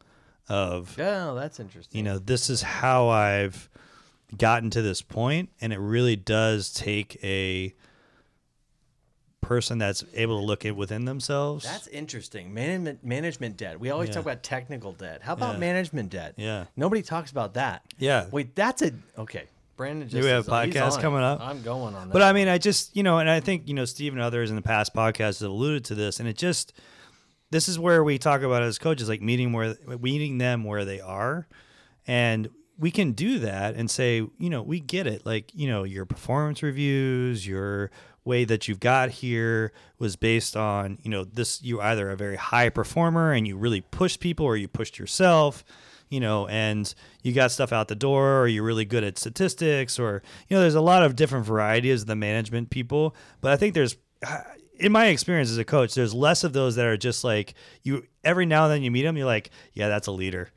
[0.48, 1.98] of Yeah, that's interesting.
[1.98, 3.68] you know this is how I've
[4.36, 7.74] gotten to this point, and it really does take a
[9.42, 11.64] person that's able to look it within themselves.
[11.64, 12.54] That's interesting.
[12.54, 13.80] Management management debt.
[13.80, 14.16] We always Yeah.
[14.16, 15.22] talk about technical debt.
[15.22, 15.60] How about Yeah.
[15.60, 16.34] management debt?
[16.36, 16.66] Yeah.
[16.76, 17.84] Nobody talks about that.
[17.98, 18.28] Yeah.
[18.32, 19.46] Wait, that's a okay.
[19.78, 21.40] Brandon just we have he's podcasts coming up?
[21.40, 22.14] I'm going on that.
[22.14, 24.50] But I mean, I just, you know, and I think, you know, Steve and others
[24.50, 26.74] in the past podcasts have alluded to this, and it just,
[27.52, 31.00] this is where we talk about as coaches, like meeting where, meeting them where they
[31.00, 31.48] are.
[32.08, 32.50] And
[32.80, 35.26] we can do that and say, you know, we get it.
[35.26, 37.92] Like, you know, your performance reviews, your
[38.24, 42.36] way that you've got here was based on, you know, this, you either a very
[42.36, 45.64] high performer and you really push people or you pushed yourself
[46.10, 50.00] you know, and you got stuff out the door, or you're really good at statistics,
[50.00, 53.16] or you know, there's a lot of different varieties of the management people.
[53.42, 54.42] But I think there's, uh,
[54.80, 58.06] in my experience as a coach, there's less of those that are just like you.
[58.24, 60.50] Every now and then you meet them, you're like, yeah, that's a leader.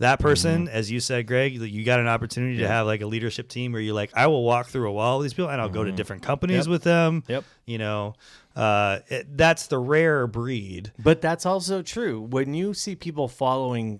[0.00, 3.48] That person, as you said, Greg, you got an opportunity to have like a leadership
[3.48, 5.68] team where you're like, I will walk through a wall with these people, and I'll
[5.68, 6.68] go to different companies Yep.
[6.68, 7.24] with them.
[7.26, 7.44] Yep.
[7.66, 8.14] You know,
[8.54, 10.92] uh, it, that's the rare breed.
[10.98, 12.20] But that's also true.
[12.20, 13.98] When you see people following,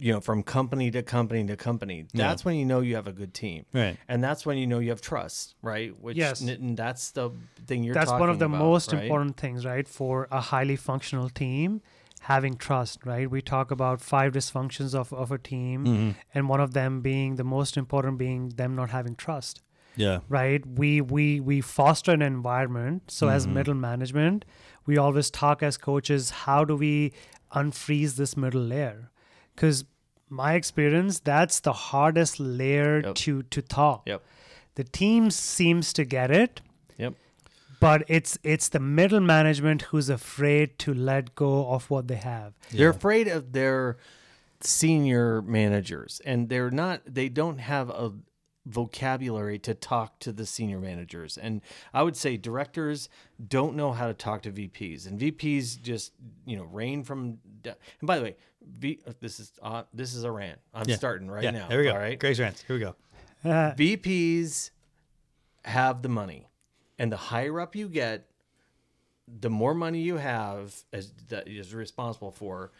[0.00, 3.12] you know, from company to company to company, that's when you know you have a
[3.12, 3.66] good team.
[3.72, 3.96] Right.
[4.08, 5.96] And that's when you know you have trust, right?
[6.00, 6.40] Which Yes.
[6.40, 7.30] and that's the
[7.68, 9.02] thing you're That's one of the about, most right?
[9.04, 9.86] important things, right?
[9.86, 11.82] For a highly functional team,
[12.20, 13.30] having trust, right?
[13.30, 16.10] We talk about five dysfunctions of, of a team, Mm-hmm.
[16.34, 19.62] and one of them being the most important being them not having trust.
[19.96, 20.20] Yeah.
[20.28, 24.44] right we we we foster an environment so as middle management
[24.86, 27.12] we always talk as coaches how do we
[27.52, 29.10] unfreeze this middle layer
[29.56, 29.84] because
[30.28, 33.14] my experience that's the hardest layer Yep.
[33.24, 34.22] to to thaw Yep.
[34.76, 36.60] the team seems to get it
[36.96, 37.14] Yep.
[37.80, 42.54] But it's it's the middle management who's afraid to let go of what they have
[42.70, 43.96] They're afraid of their
[44.60, 48.12] senior managers and they're not they don't have a
[48.66, 51.62] vocabulary to talk to the senior managers and
[51.94, 53.08] i would say directors
[53.48, 56.12] don't know how to talk to vps and vps just
[56.44, 58.36] you know reign from and by the way
[58.78, 60.96] v, this is uh, this is a rant i'm Yeah.
[60.96, 61.52] starting right yeah.
[61.52, 61.92] now Here we go.
[61.92, 62.62] all right Greg's rants.
[62.66, 62.94] Here we go.
[63.44, 64.70] Uh, VPs
[65.64, 66.47] have the money,
[66.98, 68.26] and the higher up you get,
[69.40, 72.72] the more money you have as that is responsible for,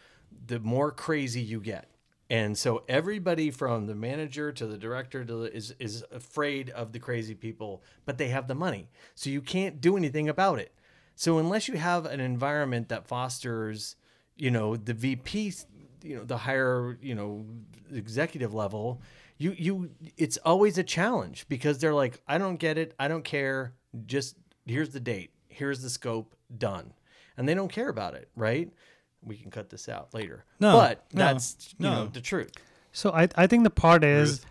[0.47, 1.89] the more crazy you get.
[2.29, 6.91] And so everybody from the manager to the director to the, is is afraid of
[6.91, 10.71] the crazy people, but they have the money, so you can't do anything about it.
[11.15, 13.95] So unless you have an environment that fosters,
[14.37, 15.53] you know, the VP,
[16.03, 17.45] you know, the higher, you know,
[17.91, 19.01] executive level,
[19.39, 23.23] you you it's always a challenge because they're like, I don't get it, I don't
[23.23, 23.73] care,
[24.05, 24.35] just
[24.65, 26.93] here's the date, here's the scope, done.
[27.37, 28.69] And they don't care about it, right?
[29.23, 30.45] We can cut this out later.
[30.59, 32.07] No, but no, that's you know no.
[32.07, 32.51] the truth.
[32.91, 34.45] So I, I think the part is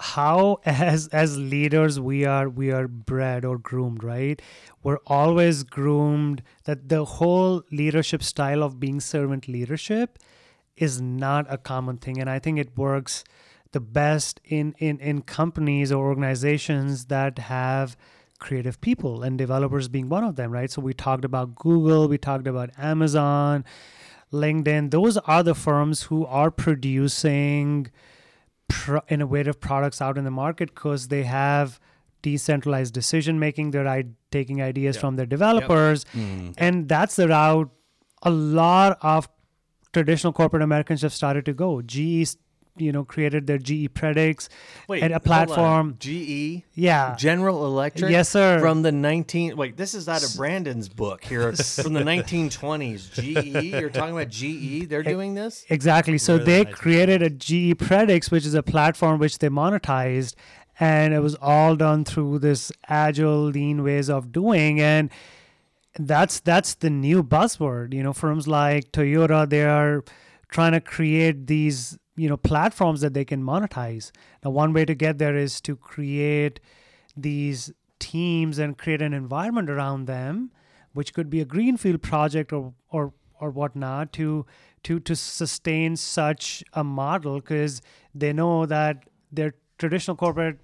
[0.00, 4.40] how as as leaders we are we are bred or groomed, right?
[4.82, 10.18] We're always groomed that the whole leadership style of being servant leadership
[10.76, 12.20] is not a common thing.
[12.20, 13.24] And I think it works
[13.72, 17.96] the best in in, in companies or organizations that have
[18.44, 20.70] creative people and developers being one of them, right?
[20.70, 23.64] So we talked about Google, we talked about Amazon,
[24.32, 24.90] LinkedIn.
[24.90, 27.90] Those are the firms who are producing
[28.68, 31.80] pro- innovative products out in the market because they have
[32.20, 33.70] decentralized decision making.
[33.70, 36.52] They're I- taking ideas from their developers, mm-hmm.
[36.58, 37.70] and that's the route
[38.22, 39.28] a lot of
[39.92, 41.80] traditional corporate Americans have started to go.
[41.80, 42.36] GE,
[42.76, 44.48] you know, created their GE Predix
[44.88, 45.20] and a hold on.
[45.20, 45.96] platform.
[46.00, 47.14] GE, Yeah.
[47.16, 48.10] General Electric.
[48.10, 48.58] Yes, sir.
[48.60, 53.12] From the 19 wait, this is out of Brandon's book here from the 1920s.
[53.12, 55.64] GE, you're talking about GE, they're doing this?
[55.70, 56.18] Exactly.
[56.18, 60.34] So Really they nice created a GE Predix, which is a platform which they monetized,
[60.80, 64.80] and it was all done through this agile, lean ways of doing.
[64.80, 65.10] And
[65.96, 67.94] that's that's the new buzzword.
[67.94, 70.02] You know, firms like Toyota, they are
[70.50, 74.10] trying to create these you know platforms that they can monetize.
[74.44, 76.60] Now, one way to get there is to create
[77.16, 80.50] these teams and create an environment around them,
[80.92, 84.46] which could be a greenfield project or or or whatnot to
[84.84, 87.82] to to sustain such a model because
[88.14, 90.58] they know that their traditional corporate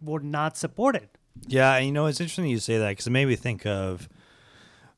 [0.00, 1.10] would not support it.
[1.46, 4.08] Yeah, and you know it's interesting you say that because it made me think of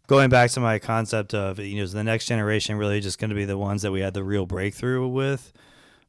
[0.06, 3.30] going back to my concept of you know is the next generation really just going
[3.30, 5.52] to be the ones that we had the real breakthrough with.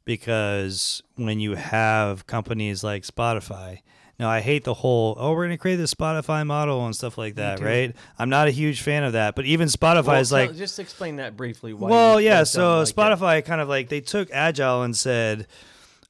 [0.04, 3.80] Because when you have companies like Spotify,
[4.18, 7.36] now I hate the whole oh we're gonna create this Spotify model and stuff like
[7.36, 7.94] that, right?
[8.18, 11.16] I'm not a huge fan of that, but even Spotify Well, is like just explain
[11.16, 11.72] that briefly.
[11.72, 12.44] Why well, yeah.
[12.44, 12.88] So like.
[12.88, 15.46] Spotify kind of like they took Agile and said,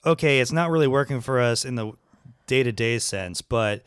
[0.05, 1.93] okay, it's not really working for us in the
[2.47, 3.82] day to day sense, but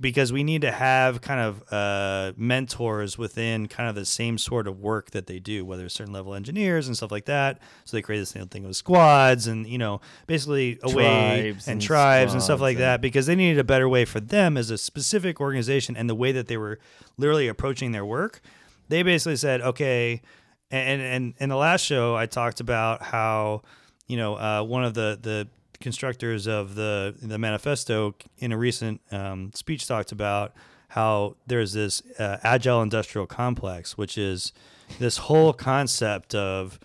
[0.00, 4.66] because we need to have kind of uh, mentors within kind of the same sort
[4.66, 7.58] of work that they do, whether it's certain level engineers and stuff like that.
[7.84, 11.62] So they created this thing- thing with squads and you know basically a way and,
[11.68, 14.56] and tribes and stuff like and- that because they needed a better way for them
[14.56, 16.78] as a specific organization and the way that they were
[17.18, 18.40] literally approaching their work.
[18.88, 20.22] They basically said, okay,
[20.70, 23.62] and and in the last show I talked about how
[24.06, 25.48] you know uh, one of the the
[25.80, 30.52] constructors of the the manifesto in a recent um, speech talked about
[30.88, 34.52] how there's this uh, agile industrial complex, which is
[34.98, 36.78] this whole concept of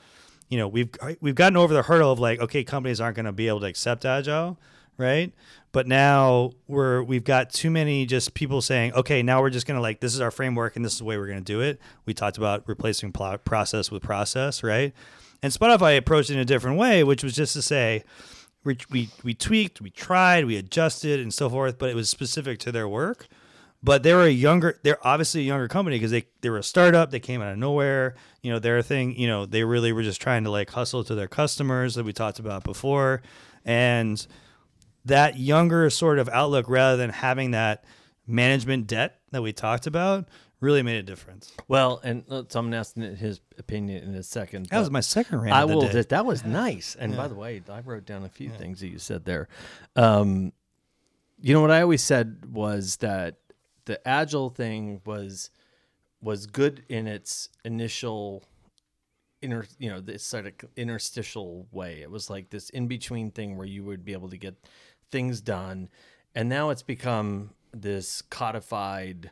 [0.50, 0.90] you know we've
[1.22, 3.68] we've gotten over the hurdle of like okay companies aren't going to be able to
[3.68, 4.58] accept agile
[4.98, 5.34] right?
[5.72, 9.76] But now we're we've got too many just people saying okay now we're just going
[9.76, 11.62] to like this is our framework and this is the way we're going to do
[11.62, 11.80] it.
[12.06, 14.94] We talked about replacing pl- process with process right?
[15.44, 18.04] And spotify approached it in a different way which was just to say
[18.66, 22.60] we, we, we tweaked we tried we adjusted and so forth but it was specific
[22.60, 23.28] to their work.
[23.84, 26.64] But they were a younger they're obviously a younger company because they, they were a
[26.64, 28.16] startup they came out of nowhere.
[28.42, 31.16] You know their thing you know they really were just trying to like hustle to
[31.16, 33.22] their customers that we talked about before.
[33.64, 34.26] And
[35.06, 37.86] that younger sort of outlook rather than having that
[38.28, 40.28] management debt that we talked about
[40.66, 44.66] really made a difference Well, and uh, so I'm asking his opinion in a second.
[44.68, 45.82] that was my second rant I of the will.
[45.84, 45.92] day.
[45.94, 46.96] That, that was nice.
[47.00, 49.48] And by the way, I wrote down a few things that you said there.
[49.96, 50.52] Um,
[51.40, 53.36] you know what I always said was that
[53.86, 55.52] the agile thing was
[56.22, 58.44] was good in its initial
[59.42, 63.58] inner you know this sort of interstitial way it was like this in between thing
[63.58, 64.56] where you would be able to get
[65.12, 65.88] things done
[66.34, 69.30] and now it's become this codified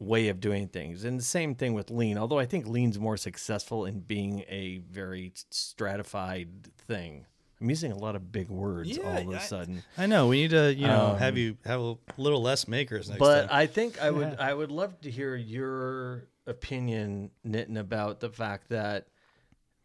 [0.00, 1.04] way of doing things.
[1.04, 4.78] And the same thing with lean although i think lean's more successful in being a
[4.90, 6.48] very stratified
[6.88, 7.26] thing.
[7.60, 9.82] I'm using a lot of big words all of a I- sudden.
[9.98, 13.08] I know we need to you know have Um, you have a little less makers
[13.10, 13.48] next but time.
[13.52, 18.70] I think I would I would love to hear your opinion, Nitin, about the fact
[18.70, 19.06] that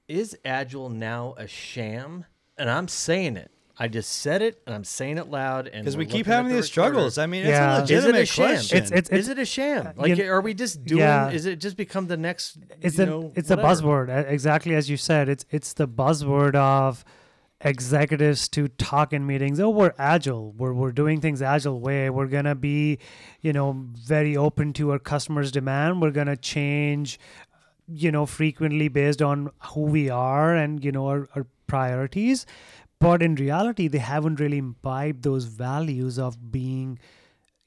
[0.07, 2.26] is Agile now a sham?
[2.57, 3.51] And I'm saying it.
[3.78, 5.67] I just said it, and I'm saying it loud.
[5.67, 6.93] And because we keep having the these recorder.
[6.93, 7.82] struggles i mean Yeah.
[7.82, 8.45] it's a Is Is it a sham?
[8.47, 9.93] question It's- it's- is it a sham?
[9.97, 10.99] Like, you- are we just doing?
[11.01, 11.30] Yeah.
[11.30, 12.57] Is it just become the next?
[12.82, 16.55] it's you a know, it's a buzzword exactly as you said it's it's the buzzword
[16.55, 17.03] of
[17.61, 22.28] executives to talk in meetings oh we're agile we're, we're doing things agile way we're
[22.28, 22.99] gonna be
[23.41, 27.17] you know very open to our customers demand we're gonna change
[27.88, 32.45] you know frequently based on who we are and you know our, our priorities
[33.08, 36.97] but in reality they haven't really imbibed those values of being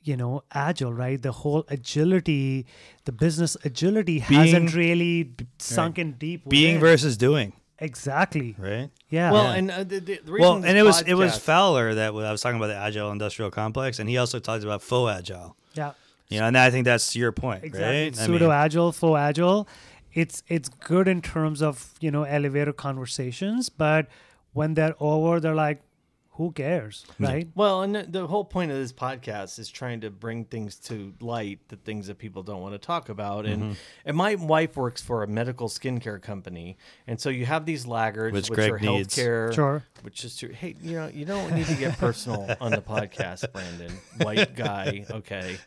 [0.03, 1.21] you know agile right?
[1.23, 2.67] The whole agility
[3.05, 6.81] the business agility hasn't really b- sunk in deep being within.
[6.81, 7.53] versus doing.
[7.81, 8.57] Exactly.
[8.59, 8.91] Right?
[9.09, 9.31] Yeah.
[9.33, 9.55] Well, Yeah.
[9.59, 12.33] and uh, the, the, the well and this it was it was fowler that I
[12.33, 15.57] was talking about the agile industrial complex and he also talked about faux agile.
[15.75, 15.93] Yeah.
[16.29, 18.05] You know and I think that's your point exactly.
[18.05, 19.69] Right pseudo agile full agile.
[20.13, 24.07] It's it's good in terms of you know elevator conversations but
[24.53, 25.83] when they're over they're like
[26.33, 30.11] who cares right Well, and the, the whole point of this podcast is trying to
[30.11, 33.45] bring things to light, the things that people don't want to talk about.
[33.45, 33.73] And Mm-hmm.
[34.05, 36.77] and my wife works for a medical skincare company,
[37.09, 39.17] and so you have these laggards, Which which, Greg are needs.
[39.17, 39.83] healthcare, Sure.
[40.03, 40.51] Which is true.
[40.51, 43.93] Hey, you know, you don't need to get personal on the podcast, Brandon.
[44.19, 45.59] White guy, okay.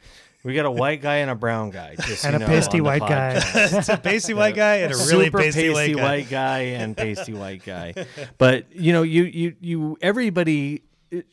[0.43, 3.01] We got a white guy and a brown guy, just And a know, pasty white
[3.01, 3.33] guy.
[3.55, 6.01] it's a pasty white guy and a really Super pasty, white guy.
[6.01, 7.93] white guy and pasty white guy.
[8.37, 10.83] But you know, you you you everybody.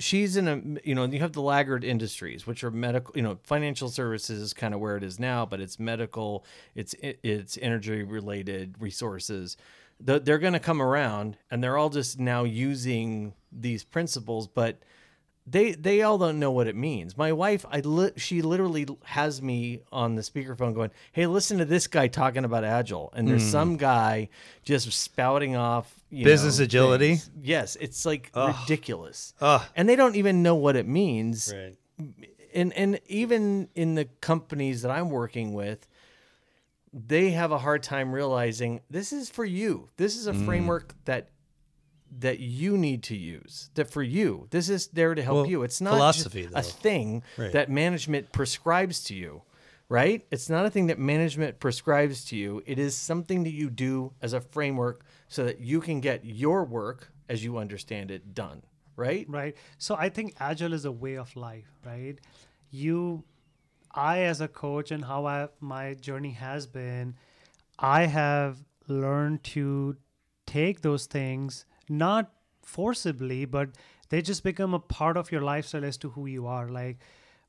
[0.01, 3.17] She's in a you know you have the laggard industries, which are medical.
[3.17, 6.45] You know, financial services is kind of where it is now, but it's medical,
[6.75, 9.57] it's it's energy related resources.
[10.01, 14.81] They're going to come around, and they're all just now using these principles, but
[15.51, 17.17] they they all don't know what it means.
[17.17, 21.65] My wife, I li- she literally has me on the speakerphone going, "Hey, listen to
[21.65, 24.29] this guy talking about agile," and there's some guy
[24.65, 27.09] just spouting off you Business know, agility?
[27.17, 27.31] things.
[27.43, 29.63] Yes, it's like ridiculous, Ugh.
[29.77, 31.53] and they don't even know what it means.
[31.55, 31.77] Right.
[32.55, 35.87] And and even in the companies that I'm working with,
[36.93, 39.91] they have a hard time realizing this is for you.
[39.99, 40.45] This is a Mm.
[40.45, 41.29] framework that
[42.19, 43.71] that you need to use.
[43.75, 45.63] That for you, this is there to help Well, you.
[45.63, 47.53] It's not philosophy, just a thing Right.
[47.53, 49.43] that management prescribes to you,
[49.89, 50.25] right?
[50.31, 52.63] It's not a thing that management prescribes to you.
[52.67, 56.65] It is something that you do as a framework so that you can get your
[56.65, 58.63] work as you understand it done,
[58.97, 59.27] right?
[59.29, 62.19] right so i think agile is a way of life right
[62.71, 63.23] you
[63.95, 67.15] i as a coach and how I, my journey has been
[67.79, 68.57] i have
[68.89, 69.97] learned to
[70.47, 72.31] take those things not
[72.63, 73.71] forcibly but
[74.11, 76.99] they just become a part of your lifestyle as to who you are like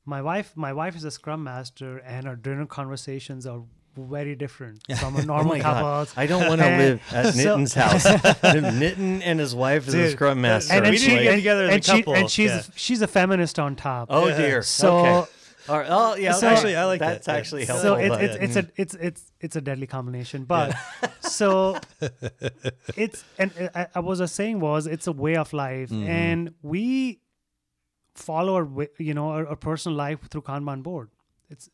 [0.06, 3.62] my wife my wife is a scrum master and our dinner conversations are
[3.96, 6.08] very different oh from a Oh normal my God.
[6.16, 8.04] I don't want to live at so- Nitin's house.
[8.54, 10.74] Nitton and his wife is a scrum master.
[10.74, 12.62] and, We and need she to get and, as a and she- and she's yeah.
[12.76, 14.36] she's a feminist on top oh Yeah.
[14.36, 14.62] dear.
[14.62, 15.30] So- okay.
[15.68, 15.86] All right.
[15.90, 16.32] Oh yeah.
[16.32, 17.22] So- Actually, I like that.
[17.24, 17.34] That's Yeah.
[17.34, 17.90] actually So helpful.
[17.90, 20.74] so it's but- it's it's a it's it's it's a deadly combination but
[21.20, 21.76] so
[22.96, 26.08] it's and uh, I, I was uh, saying was it's a way of life Mm-hmm.
[26.08, 27.20] and we
[28.14, 31.08] follow our you know our, our personal life through kanban board
[31.48, 31.70] it's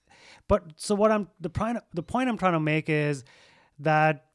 [0.49, 3.25] but so what i'm the point the point i'm trying to make is
[3.79, 4.27] that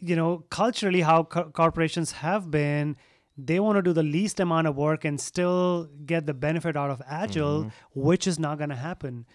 [0.00, 2.96] you know culturally how co- corporations have been
[3.36, 6.90] they want to do the least amount of work and still get the benefit out
[6.90, 8.00] of agile mm-hmm.
[8.00, 9.26] which is not going to happen.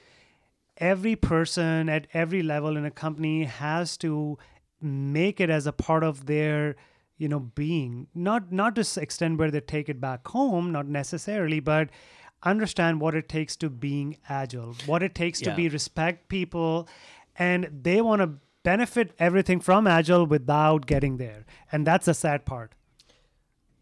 [0.77, 4.37] Every person at every level in a company has to
[4.79, 6.75] make it as a part of their
[7.17, 8.07] you know being.
[8.13, 11.89] Not not to extend where they take it back home not necessarily but
[12.43, 16.87] understand what it takes to being agile what it takes to be respect people
[17.35, 18.29] and they want to
[18.63, 21.45] benefit everything from agile without getting there.
[21.71, 22.73] And that's the sad part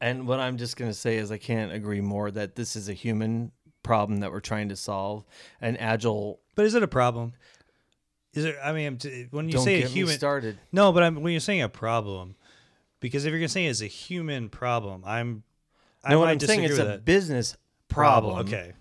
[0.01, 2.89] And what I'm just going to say is I can't agree more that this is
[2.89, 3.51] a human
[3.83, 5.23] problem that we're trying to solve.
[5.61, 6.39] And agile.
[6.55, 7.33] But is it a problem?
[8.33, 8.57] Is it?
[8.63, 8.99] I mean,
[9.31, 10.57] when you say a human, started.
[10.71, 12.35] no, but I'm, when you're saying a problem,
[12.99, 15.43] because if you're gonna say it's a human problem, I'm.
[16.03, 17.05] I No, what I'm saying disagree it's a that.
[17.05, 17.55] business
[17.87, 18.39] problem.
[18.39, 18.73] Okay,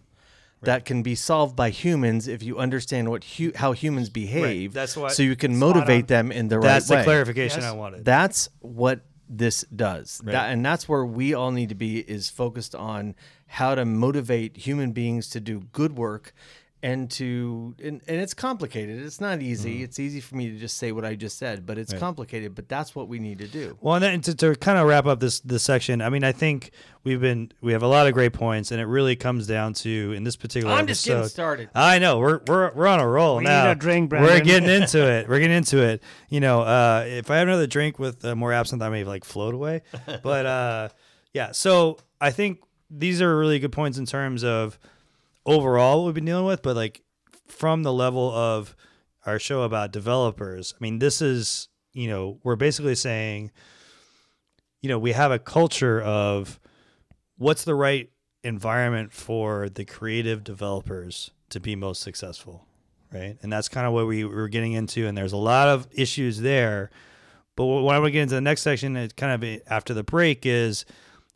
[0.63, 4.73] That can be solved by humans if you understand what hu- how humans behave.
[4.73, 6.07] That's what- so you can motivate on.
[6.09, 6.75] them in the that's right way.
[6.75, 7.73] That's the clarification Yes.
[7.73, 8.05] I wanted.
[8.05, 10.21] That's what this does.
[10.25, 10.33] Right.
[10.33, 13.15] That, and that's where we all need to be is focused on
[13.47, 16.35] how to motivate human beings to do good work
[16.85, 19.03] and to and, and it's complicated.
[19.03, 19.83] It's not easy.
[19.83, 22.69] It's easy for me to just say what I just said, but it's complicated, but
[22.69, 23.79] that's what we need to do.
[23.81, 26.33] Well, and then to, to kind of wrap up this this section, I mean, I
[26.33, 26.73] think
[27.03, 30.13] we've been we have a lot of great points, and it really comes down to
[30.13, 30.75] in this particular.
[30.75, 31.71] I'm just getting started.
[31.75, 33.71] I know we're we're we're on a roll We need now.
[33.71, 34.31] a drink, Brandon.
[34.31, 35.27] We're getting into it.
[35.27, 36.03] We're getting into it.
[36.29, 39.25] You know, uh, if I have another drink with uh, more absinthe, I may like
[39.25, 39.81] float away.
[40.23, 40.89] But uh,
[41.33, 42.61] yeah, so I think
[42.91, 44.79] these are really good points in terms of
[45.47, 47.03] overall what we've been dealing with, but like
[47.47, 48.75] from the level of
[49.27, 50.75] our show about developers.
[50.79, 53.51] I mean, this is you know we're basically saying,
[54.83, 56.61] you know, we have a culture of
[57.37, 58.11] what's the right
[58.43, 62.67] environment for the creative developers to be most successful
[63.13, 65.87] right and that's kind of what we were getting into and there's a lot of
[65.93, 66.91] issues there
[67.57, 70.03] but what i want to get into the next section it's kind of after the
[70.03, 70.85] break is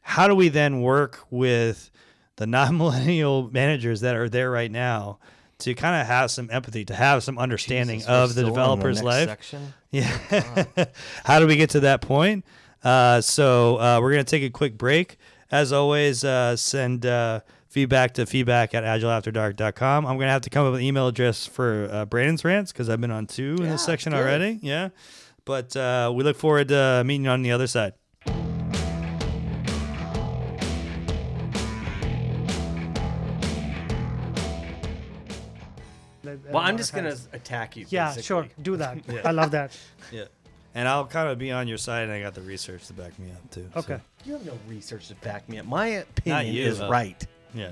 [0.03, 1.91] how do we then work with
[2.39, 5.19] the non-millennial managers that are there right now
[5.59, 9.05] to kind of have some empathy to have some understanding Jesus, of the developer's next
[9.05, 9.75] life section.
[9.91, 10.65] yeah.
[11.25, 12.45] How do we get to that point?
[12.83, 15.19] Uh, so uh, we're going to take a quick break.
[15.51, 20.07] As always, uh, send uh, feedback to feedback at agileafterdark.com.
[20.07, 22.71] I'm going to have to come up with an email address for uh, Brandon's rants
[22.71, 24.61] because I've been on two in this section already.
[24.63, 24.91] Yeah.
[25.45, 27.95] But uh, we look forward to meeting you on the other side.
[36.51, 37.87] Well, I'm just gonna attack you.
[37.89, 38.23] yeah basically.
[38.23, 39.21] sure do that Yeah.
[39.25, 39.77] i love that
[40.13, 40.25] Yeah.
[40.75, 43.19] And I'll kind of be on your side, and I got the research to back
[43.19, 43.69] me up, too.
[43.73, 45.67] so- okay You have no research to back me up.
[45.67, 46.89] My opinion you, is though.
[46.91, 47.27] right.
[47.55, 47.71] Yeah.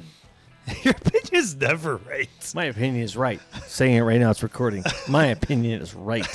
[0.82, 2.28] your opinion is never right.
[2.54, 3.40] My opinion is right.
[3.66, 4.82] Saying it right now, it's recording.
[5.08, 6.26] My opinion is right.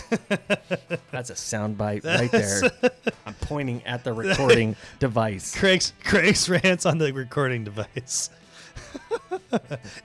[1.11, 2.61] That's a soundbite right there.
[3.25, 5.53] I'm pointing at the recording device.
[5.53, 8.29] Craig's Craig's rants on the recording device.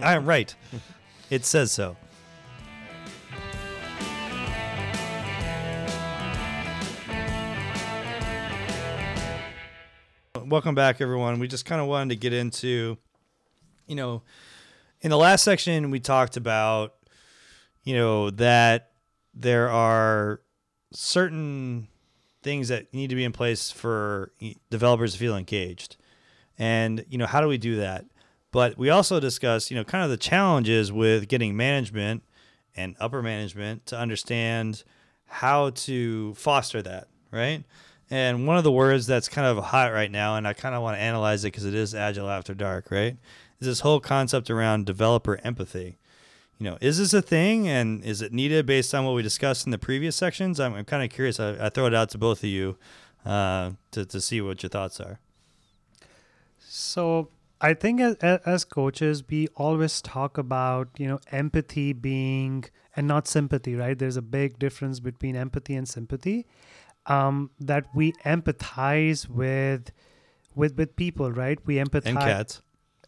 [0.01, 0.53] I am right.
[1.31, 1.97] It says so.
[10.49, 11.41] Welcome back, everyone.
[11.41, 12.99] We just kind of wanted to get into,
[13.89, 14.23] you know,
[15.01, 16.95] in the last section, we talked about,
[17.83, 18.93] you know, that
[19.35, 20.41] there are
[20.93, 21.89] certain
[22.45, 24.31] things that need to be in place for
[24.71, 25.97] developers to feel engaged.
[26.57, 28.05] And, you know, how do we do that?
[28.53, 32.23] But we also discussed, you know, kind of the challenges with getting management
[32.77, 34.85] and upper management to understand
[35.27, 37.65] how to foster that, right?
[38.11, 40.83] And one of the words that's kind of hot right now, and I kind of
[40.83, 43.17] want to analyze it because it is Agile After Dark, right?
[43.61, 45.99] Is this whole concept around developer empathy.
[46.59, 49.67] You know, is this a thing and is it needed based on what we discussed
[49.67, 50.59] in the previous sections?
[50.61, 51.39] I'm, I'm kind of curious.
[51.41, 52.79] I, I throw it out to both of you.
[53.27, 55.19] uh, to to see what your thoughts are.
[56.59, 57.29] So
[57.61, 63.29] I think as, as coaches, we always talk about you know empathy being and not
[63.29, 63.99] sympathy, right?
[63.99, 66.47] There's a big difference between empathy and sympathy.
[67.09, 69.93] Um, that we empathize with
[70.55, 71.59] with with people, right?
[71.67, 72.63] We empathize And cats,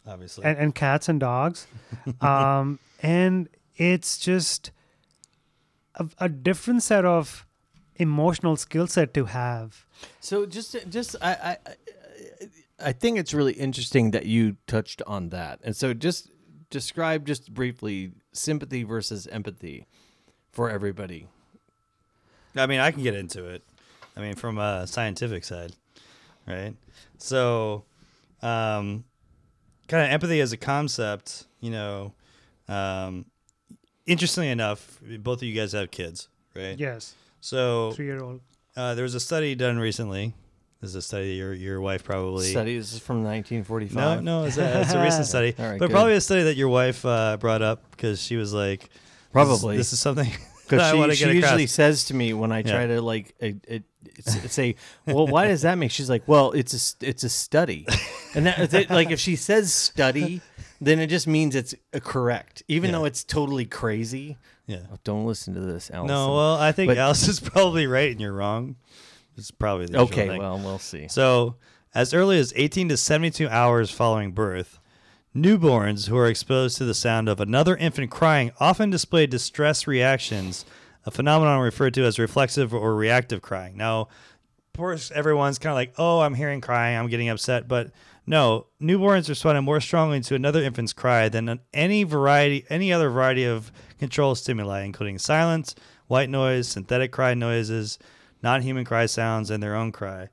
[0.07, 0.45] obviously.
[0.45, 1.67] and, and cats and dogs,
[2.21, 4.71] um, and it's just
[5.97, 7.45] a, a different set of
[7.97, 9.85] emotional skill set to have.
[10.21, 11.75] So just just I, I I-
[12.81, 15.59] I think it's really interesting that you touched on that.
[15.65, 16.31] And so just
[16.71, 19.85] describe just briefly sympathy versus empathy
[20.53, 21.27] for everybody.
[22.55, 23.65] I mean, I can get into it.
[24.19, 25.73] I mean, from a scientific side,
[26.47, 26.75] right?
[27.19, 27.85] So,
[28.43, 29.05] um,
[29.87, 32.13] kind of empathy as a concept, you know,
[32.69, 33.27] um,
[34.07, 36.79] interestingly enough, both of you guys have kids, right?
[36.79, 38.41] Yes, So, three year old.
[38.77, 40.35] uh, there was a study done recently.
[40.81, 44.23] This is a study your your wife probably Study this is from 1945.
[44.23, 45.93] No, no, it's a, it's a recent study, All right, but good.
[45.93, 48.89] probably a study that your wife uh, brought up because she was like,
[49.33, 49.77] Probably.
[49.77, 50.39] this is something that
[50.69, 53.83] Because she, she usually says to me when I try to like it, it,
[54.17, 57.87] it's- say, "Well, why does that make?" She's like, "Well, it's a it's a study,"
[58.35, 60.41] and that it, like if she says study,
[60.81, 62.99] then it just means it's uh, correct, even Yeah.
[62.99, 64.37] though it's totally crazy.
[64.67, 64.81] yeah.
[64.93, 66.15] Oh, don't listen to this, Allison.
[66.15, 68.77] No, well, I think But- Alice is probably right and you're wrong.
[69.37, 71.07] It's probably the okay, well, we'll see.
[71.09, 71.57] So,
[71.95, 74.81] as early as 18 to 72 hours following birth,
[75.35, 80.65] newborns who are exposed to the sound of another infant crying often display distress reactions,
[81.05, 83.77] a phenomenon referred to as reflexive or reactive crying.
[83.77, 87.91] Now, of course, everyone's kind of like, "Oh, I'm hearing crying, I'm getting upset," but
[88.27, 93.45] no, newborns respond more strongly to another infant's cry than any variety, any other variety
[93.45, 95.75] of control stimuli, including silence,
[96.09, 97.99] white noise, synthetic cry noises,
[98.43, 100.29] non-human cry sounds, and their own cry.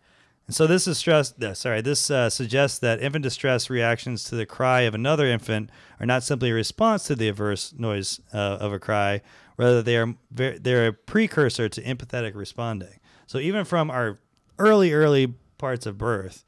[0.48, 1.34] And so this is stress.
[1.42, 5.72] uh, Sorry, this uh, suggests that infant distress reactions to the cry of another infant
[6.00, 9.22] are not simply a response to the adverse noise uh, of a cry,
[9.58, 13.00] rather they are they're a precursor to empathetic responding.
[13.26, 14.20] So even from our
[14.60, 16.46] early, early parts of birth,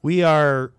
[0.00, 0.72] we are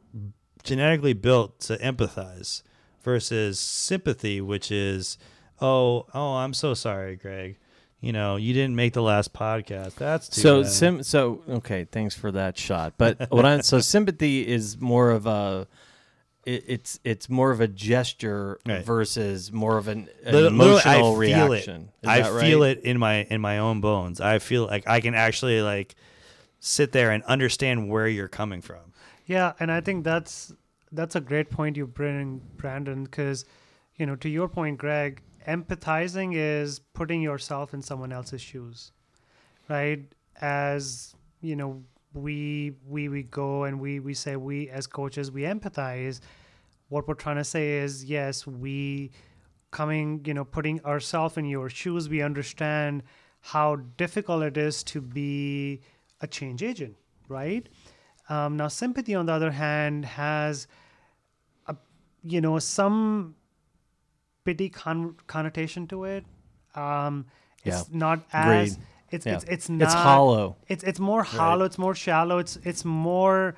[0.63, 2.63] genetically built to empathize
[3.03, 5.17] versus sympathy, which is,
[5.61, 7.57] oh, oh, I'm so sorry, Greg.
[8.01, 9.95] You know, you didn't make the last podcast.
[9.95, 10.71] That's too so bad.
[10.71, 15.25] sim so okay thanks for that shot but what i so sympathy is more of
[15.25, 15.67] a
[16.45, 18.85] it, it's it's more of a gesture Right.
[18.85, 21.47] versus more of an, an Lit- literally, I emotional feel it.
[21.57, 24.21] reaction Is I that feel it in my in my own bones.
[24.21, 25.95] I feel like I can actually like
[26.61, 28.93] sit there and understand where you're coming from.
[29.25, 30.53] Yeah, and I think that's
[30.93, 33.43] that's a great point you bring, Brandon, because
[33.97, 38.91] you know, to your point, Greg, empathizing is putting yourself in someone else's shoes,
[39.67, 40.01] right?
[40.41, 41.83] As you know,
[42.13, 46.19] we we we go and we we say we as coaches we empathize.
[46.89, 49.11] What we're trying to say is yes, we
[49.71, 53.03] coming, you know, putting ourselves in your shoes, we understand
[53.41, 55.81] how difficult it is to be
[56.21, 56.95] a change agent,
[57.27, 57.69] right?
[58.29, 60.67] Um, now, sympathy, on the other hand, has,
[61.67, 61.75] a,
[62.23, 63.35] you know, some
[64.49, 66.25] pity con- connotation to it.
[66.75, 67.25] Um,
[67.63, 67.97] it's Yeah.
[68.05, 68.77] not as
[69.11, 69.35] it's Yeah.
[69.35, 71.65] it's it's not it's hollow it's it's more hollow.
[71.65, 72.37] It's more shallow.
[72.43, 73.55] It's it's more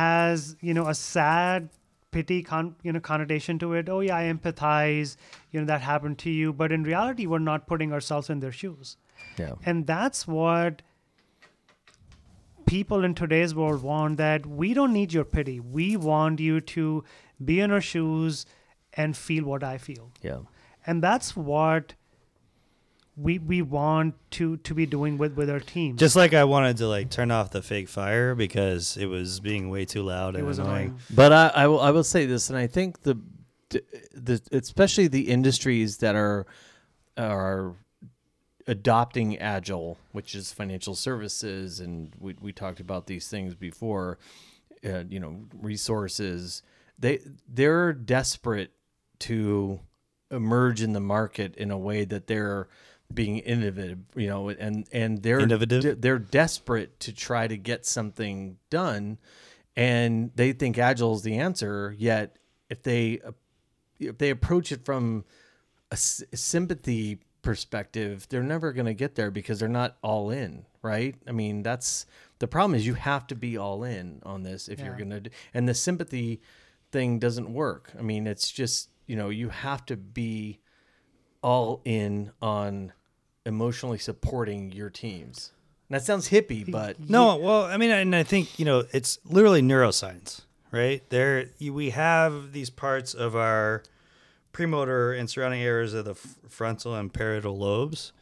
[0.00, 1.68] has you know a sad
[2.16, 3.88] pity con you know connotation to it.
[3.88, 5.16] Oh yeah, I empathize.
[5.50, 8.52] You know that happened to you, but in reality, we're not putting ourselves in their
[8.62, 8.96] shoes,
[9.38, 10.82] yeah and that's what
[12.66, 14.16] people in today's world want.
[14.18, 15.58] That we don't need your pity.
[15.60, 17.04] We want you to
[17.44, 18.46] be in our shoes
[18.94, 20.38] and feel what I feel yeah
[20.86, 21.94] and that's what
[23.16, 26.78] we we want to to be doing with with our team Just like I wanted
[26.78, 30.38] to like turn off the fake fire because it was being way too loud it
[30.38, 30.86] and was annoying.
[30.86, 33.18] annoying But I, I will I will say this, and I think the
[33.70, 36.46] the especially the industries that are
[37.18, 37.74] are
[38.66, 44.18] adopting agile, which is financial services, and we we talked about these things before.
[44.84, 46.62] Uh, you know, resources.
[46.98, 48.72] They they're desperate
[49.22, 49.80] to
[50.30, 52.68] emerge in the market in a way that they're
[53.12, 56.00] being innovative you know and and they're Innovative?
[56.00, 59.18] they're desperate to try to get something done
[59.76, 62.36] and they think agile is the answer yet
[62.70, 63.20] if they
[64.00, 65.24] if they approach it from
[65.90, 70.64] a s- sympathy perspective they're never going to get there because they're not all in
[70.82, 71.14] right?
[71.28, 72.06] I mean that's
[72.38, 75.30] the problem is you have to be all in on this if you're going to
[75.54, 76.40] and the sympathy
[76.90, 77.92] thing doesn't work.
[77.98, 80.58] I mean it's just you know you have to be
[81.42, 82.94] all in on
[83.44, 85.52] emotionally supporting your teams
[85.90, 89.18] And that sounds hippie, but No, well, I mean, and I think you know, it's
[89.26, 90.40] literally neuroscience,
[90.70, 91.02] right?
[91.10, 93.82] There, we have these parts of our
[94.52, 98.14] premotor and surrounding areas of the frontal and parietal lobes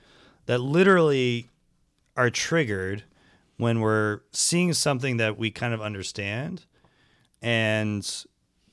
[0.47, 1.49] that literally
[2.17, 3.05] are triggered
[3.59, 6.65] when we're seeing something that we kind of understand,
[7.41, 8.25] and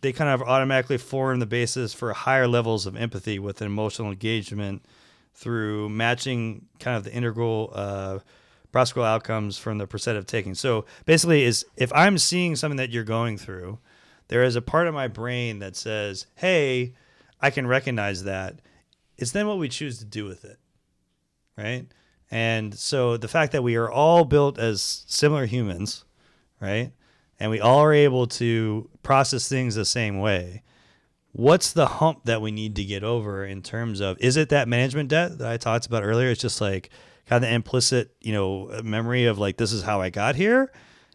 [0.02, 4.84] they kind of automatically form the basis for higher levels of empathy with emotional engagement
[5.34, 8.20] through matching kind of the integral uh,
[8.76, 10.54] outcomes from the percent of taking.
[10.54, 13.80] So basically, is if I'm seeing something that you're going through,
[14.28, 16.93] there is a part of my brain that says, "Hey,
[17.41, 18.60] I can recognize that."
[19.18, 20.60] It's then what we choose to do with it,
[21.58, 21.88] right?
[22.30, 26.06] And so the fact that we are all built as similar humans,
[26.60, 26.91] right?
[27.39, 30.63] And we all are able to process things the same way.
[31.31, 34.67] What's the hump that we need to get over in terms of is it that
[34.67, 36.29] management debt that I talked about earlier?
[36.29, 36.89] It's just like
[37.27, 40.71] kind of the implicit, you know, memory of like this is how I got here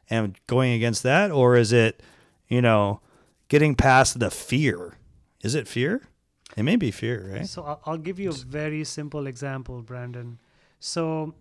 [0.09, 2.03] and going against that or is it,
[2.47, 3.01] you know,
[3.49, 4.95] getting past the fear?
[5.43, 6.03] Is it fear?
[6.57, 7.47] It may be fear, right?
[7.47, 10.39] So I'll, give you a very simple example, Brandon.
[10.81, 11.35] So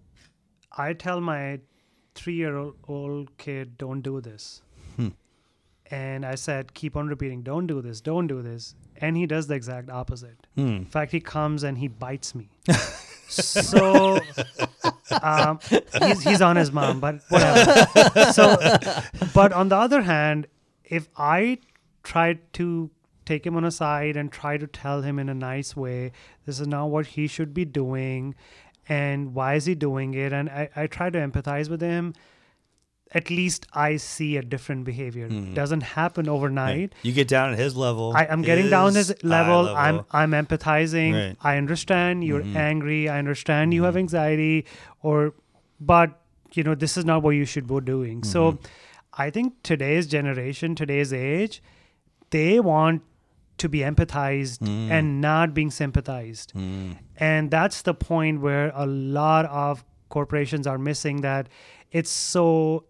[0.75, 1.59] I tell my
[2.15, 4.61] three-year-old kid, "Don't do this,"
[5.91, 9.47] and I said, "Keep on repeating, don't do this, don't do this," and he does
[9.47, 10.47] the exact opposite.
[10.55, 10.67] Hmm.
[10.67, 12.49] In fact, he comes and he bites me.
[13.27, 14.19] so
[15.21, 15.59] um,
[15.99, 17.85] he's, he's on his mom, but whatever.
[18.33, 18.57] so,
[19.33, 20.47] but on the other hand,
[20.83, 21.59] if I
[22.03, 22.89] tried to
[23.25, 26.11] take him on a side and try to tell him in a nice way,
[26.45, 28.35] this is not what he should be doing,
[28.87, 32.13] and why is he doing it, and I, I try to empathize with him.
[33.13, 35.27] At least I see a different behavior.
[35.27, 35.53] Hmm.
[35.53, 36.93] Doesn't happen overnight.
[37.03, 38.13] You get down at his level.
[38.15, 39.69] I, I'm getting down his eye level.
[39.75, 41.13] I'm I'm empathizing.
[41.13, 41.37] Right.
[41.41, 42.55] I understand you're hmm.
[42.55, 43.09] angry.
[43.09, 43.99] I understand you have hmm.
[43.99, 44.65] anxiety,
[45.01, 45.33] or
[45.79, 46.21] but
[46.53, 48.23] you know this is not what you should be doing.
[48.23, 48.59] So,
[49.13, 51.61] I think today's generation, today's age,
[52.29, 53.01] they want
[53.57, 56.53] to be empathized and not being sympathized,
[57.17, 61.49] and that's the point where a lot of corporations are missing that.
[61.91, 62.85] It's so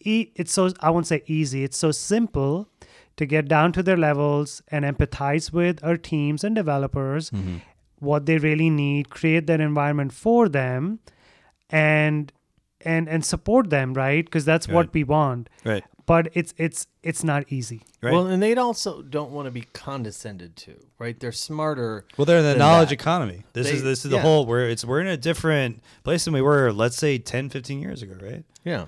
[0.00, 1.64] e- it's so I won't say easy.
[1.64, 2.68] It's so simple
[3.16, 7.56] to get down to their levels and empathize with our teams and developers, mm-hmm.
[7.98, 11.00] what they really need, create that environment for them,
[11.68, 12.32] and
[12.82, 14.24] and and support them, right?
[14.24, 15.48] Because that's what we want.
[15.64, 15.84] right.
[16.06, 17.82] But it's it's it's not easy.
[18.02, 18.12] Right.
[18.12, 21.18] well, and they also don't want to be condescended to, right?
[21.20, 22.06] They're smarter.
[22.16, 22.94] Well, they're in the knowledge that.
[22.94, 23.44] economy.
[23.52, 24.22] This is this is the yeah.
[24.22, 27.80] whole where it's we're in a different place than we were, let's say 10, 15
[27.80, 28.44] years ago, right?
[28.64, 28.86] Yeah.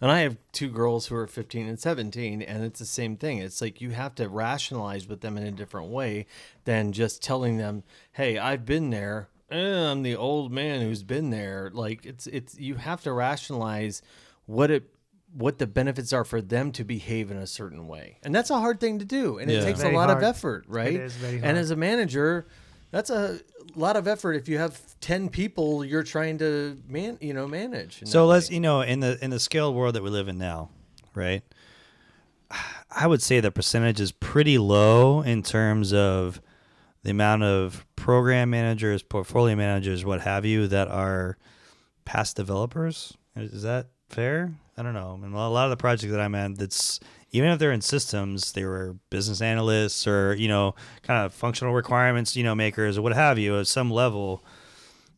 [0.00, 3.38] And I have two girls who are 15 and 17, and it's the same thing.
[3.38, 6.26] It's like you have to rationalize with them in a different way
[6.64, 7.82] than just telling them,
[8.12, 9.28] "Hey, I've been there.
[9.50, 14.00] Eh, I'm the old man who's been there." Like it's it's you have to rationalize
[14.46, 14.84] what it
[15.32, 18.58] what the benefits are for them to behave in a certain way, and that's a
[18.58, 19.58] hard thing to do, and Yeah.
[19.58, 20.94] it takes Very a lot of effort, right?
[20.94, 22.46] is very And as a manager,
[22.90, 23.40] that's a
[23.76, 28.02] lot of effort if you have 10 people you're trying to man you know manage
[28.06, 28.54] So let's way.
[28.54, 30.70] you know in the in the scaled world that we live in now,
[31.14, 31.42] right?
[32.90, 36.40] I would say the percentage is pretty low in terms of
[37.04, 41.38] the amount of program managers, portfolio managers, what have you, that are
[42.04, 43.16] past developers.
[43.36, 44.52] Is that fair?
[44.76, 45.12] I don't know.
[45.16, 46.98] I mean, a lot of the projects that I'm in, that's
[47.30, 51.74] even if they're in systems, they were business analysts or you know, kind of functional
[51.74, 54.44] requirements, you know, makers or what have you at some level.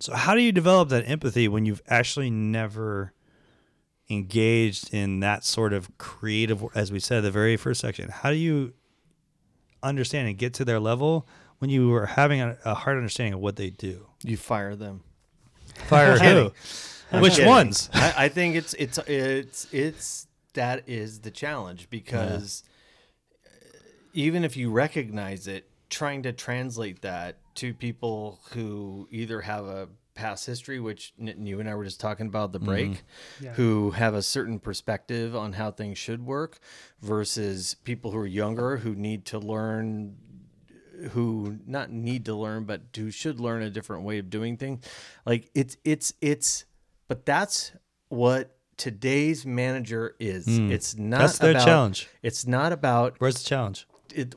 [0.01, 3.13] So how do you develop that empathy when you've actually never
[4.11, 8.09] engaged in that sort of creative as we said the very first section?
[8.09, 8.75] How do you
[9.83, 11.27] understand and get to their level
[11.59, 14.07] when you are having a, a hard understanding of what they do?
[14.25, 15.03] you fire them
[15.75, 16.19] Fire
[17.11, 17.19] who?
[17.19, 17.49] Which kidding.
[17.49, 17.91] ones?
[17.93, 22.63] I, I think it's it's it's it's that is the challenge because
[23.45, 23.79] uh,
[24.13, 29.89] even if you recognize it, trying to translate that to people who either have a
[30.15, 33.45] past history, which you and I were just talking about the break, mm-hmm.
[33.45, 33.53] Yeah.
[33.55, 36.59] who have a certain perspective on how things should work,
[37.01, 40.17] versus people who are younger who need to learn
[41.11, 44.85] who not need to learn but who should learn a different way of doing things.
[45.27, 46.65] Like it's it's it's
[47.09, 47.73] but that's
[48.09, 50.72] what today's manager is hmm.
[50.72, 51.20] it's not.
[51.20, 52.09] That's their about, challenge.
[52.20, 53.87] it's not about Where's the challenge?
[54.12, 54.35] it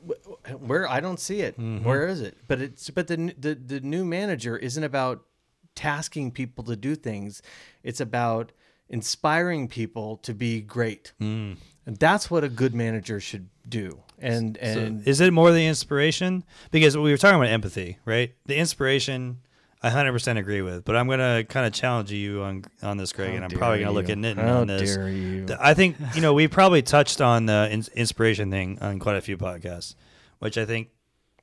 [0.60, 1.58] where I don't see it.
[1.58, 1.84] Mm-hmm.
[1.84, 2.38] Where is it?
[2.46, 5.24] But it's but the the the new manager isn't about
[5.74, 7.42] tasking people to do things.
[7.82, 8.52] It's about
[8.88, 11.12] inspiring people to be great.
[11.18, 11.54] Hmm.
[11.84, 14.00] And that's what a good manager should do.
[14.16, 16.44] And and Is it more the inspiration?
[16.70, 18.32] Because we were talking about empathy, right?
[18.46, 19.38] The inspiration
[19.82, 20.84] I 100% agree with.
[20.84, 23.80] But I'm gonna kind of challenge you on on this, Greg, How and I'm probably
[23.80, 24.96] gonna look at Nitin How on this.
[24.96, 25.46] dare you.
[25.60, 29.20] I think you know we probably touched on the in- inspiration thing on quite a
[29.20, 29.94] few podcasts,
[30.38, 30.88] which I think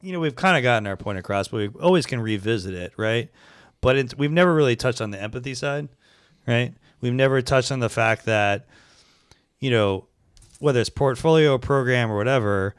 [0.02, 2.94] you know we've kind of gotten our point across, but we always can revisit it,
[2.98, 3.30] right?
[3.82, 5.90] But it's, we've never really touched on the empathy side,
[6.48, 6.74] right?
[7.02, 8.68] We've never touched on the fact that
[9.60, 10.08] you know
[10.60, 12.74] whether it's portfolio program or whatever,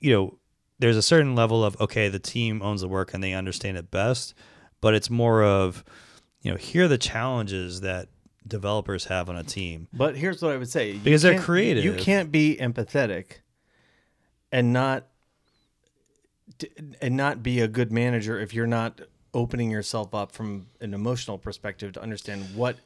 [0.00, 0.38] you know,
[0.78, 3.90] there's a certain level of okay, the team owns the work and they understand it
[3.90, 4.34] best,
[4.80, 5.84] but it's more of
[6.42, 8.08] you know here are the challenges that
[8.46, 11.84] developers have on a team But here's what I would say: Because they're creative.
[11.84, 13.40] You can't be empathetic
[14.50, 15.06] and not
[17.00, 19.00] and not be a good manager if you're not
[19.34, 22.76] opening yourself up from an emotional perspective to understand what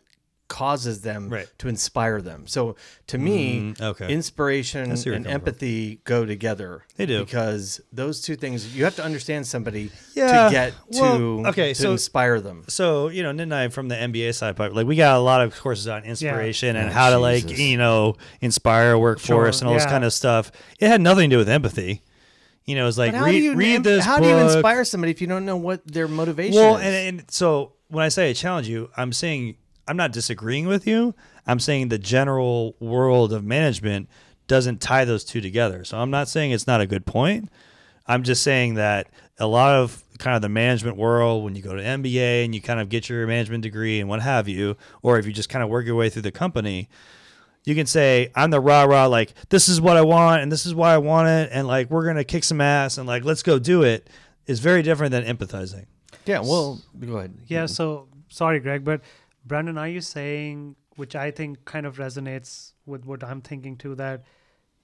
[0.52, 1.48] causes them Right.
[1.58, 2.46] to inspire them.
[2.46, 2.76] So
[3.06, 4.12] to me, Mm, okay.
[4.12, 5.48] inspiration I see where and you're from.
[5.48, 6.84] empathy go together.
[6.96, 7.24] They do.
[7.24, 11.72] because those two things you have to understand somebody Yeah, to get well, to okay,
[11.72, 12.64] to so- inspire them.
[12.68, 15.20] so you know, Nick and I from the MBA side, but like we got a
[15.20, 19.56] lot of courses on inspiration and Oh, how to like you know inspire a workforce
[19.58, 20.52] Sure, and all this kind of stuff.
[20.78, 22.02] It had nothing to do with empathy.
[22.64, 24.04] You know, it's like But how read, do you read this.
[24.04, 26.82] how do you inspire somebody if you don't know what their motivation Well, is?
[26.84, 29.56] and, and so when I say I challenge you, I'm saying
[29.86, 31.14] I'm not disagreeing with you.
[31.46, 34.08] I'm saying the general world of management
[34.46, 35.84] doesn't tie those two together.
[35.84, 37.48] So I'm not saying it's not a good point.
[38.06, 39.08] I'm just saying that
[39.38, 42.60] a lot of kind of the management world, when you go to MBA and you
[42.60, 45.62] kind of get your management degree and what have you, or if you just kind
[45.62, 46.88] of work your way through the company,
[47.64, 50.66] you can say, I'm the rah rah, like, this is what I want and this
[50.66, 51.50] is why I want it.
[51.52, 54.08] And like, we're going to kick some ass and like, let's go do it
[54.46, 55.86] is very different than empathizing.
[56.26, 57.34] yeah, well, go ahead.
[57.46, 57.66] Yeah.
[57.66, 59.00] So sorry, Greg, but
[59.44, 63.94] Brandon, are you saying, which I think kind of resonates with what I'm thinking too,
[63.96, 64.22] that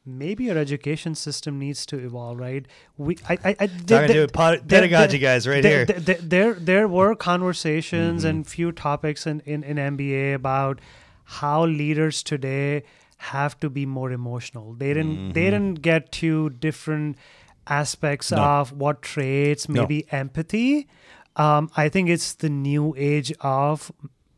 [0.04, 2.66] maybe our education system needs to evolve, right?
[2.96, 6.16] We, I, I, I Talking to pod- pedagogy guys right there, here.
[6.22, 8.28] There, there, were conversations Mm-hmm.
[8.30, 10.80] and few topics in, in, in MBA about
[11.24, 12.84] how leaders today
[13.18, 14.72] have to be more emotional.
[14.74, 17.18] They didn't they didn't get to different
[17.66, 18.40] aspects Mm-hmm.
[18.42, 18.48] No.
[18.60, 19.82] of what traits, No.
[19.82, 20.88] maybe empathy.
[21.36, 23.92] Um, I think it's the new age of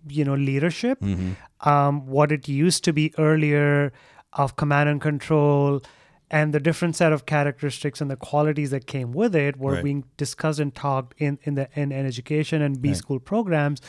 [0.08, 1.00] you know leadership.
[1.00, 1.32] Mm-hmm.
[1.68, 3.92] Um, what it used to be earlier
[4.32, 5.82] of command and control
[6.30, 9.84] and the different set of characteristics and the qualities that came with it were Right.
[9.84, 12.96] being discussed and talked in in the in, in education and B Right.
[12.96, 13.80] school programs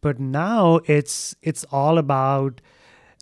[0.00, 2.60] but now it's it's all about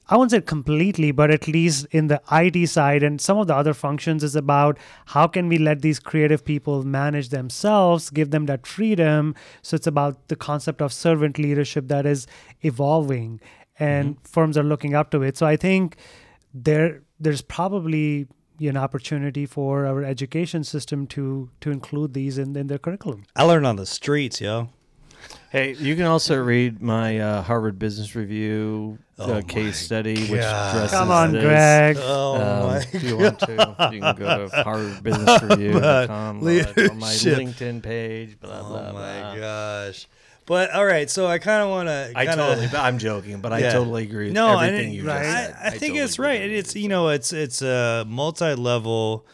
[0.08, 3.54] I won't say completely, but at least in the IT side and some of the
[3.54, 8.46] other functions is about how can we let these creative people manage themselves, give them
[8.46, 9.34] that freedom.
[9.62, 12.26] So it's about the concept of servant leadership that is
[12.62, 13.40] evolving
[13.78, 15.36] and firms are looking up to it.
[15.36, 15.96] So I think
[16.52, 18.26] there there's probably
[18.60, 23.24] an opportunity for our education system to to include these in, in their curriculum.
[23.34, 24.68] I learned on the streets, yo.
[25.50, 30.40] Hey, you can also read my uh, Harvard Business Review Oh uh, case study, which
[30.40, 30.74] God.
[30.74, 31.44] addresses Come on, this.
[31.44, 31.96] Greg.
[32.00, 33.52] Oh Um, if you want to,
[33.92, 37.38] you can go to harvardbusinessreview.com or on my leadership.
[37.38, 38.40] LinkedIn page.
[38.40, 39.36] Blah Oh blah my blah.
[39.36, 40.06] gosh.
[40.44, 42.12] But all right, so I kind of want to.
[42.16, 45.22] I totally, I'm joking, but I totally agree with no, everything and you right.
[45.22, 45.56] just I, said.
[45.60, 46.40] I think totally it's right.
[46.42, 49.24] with It's you know, it's it's a multi-level,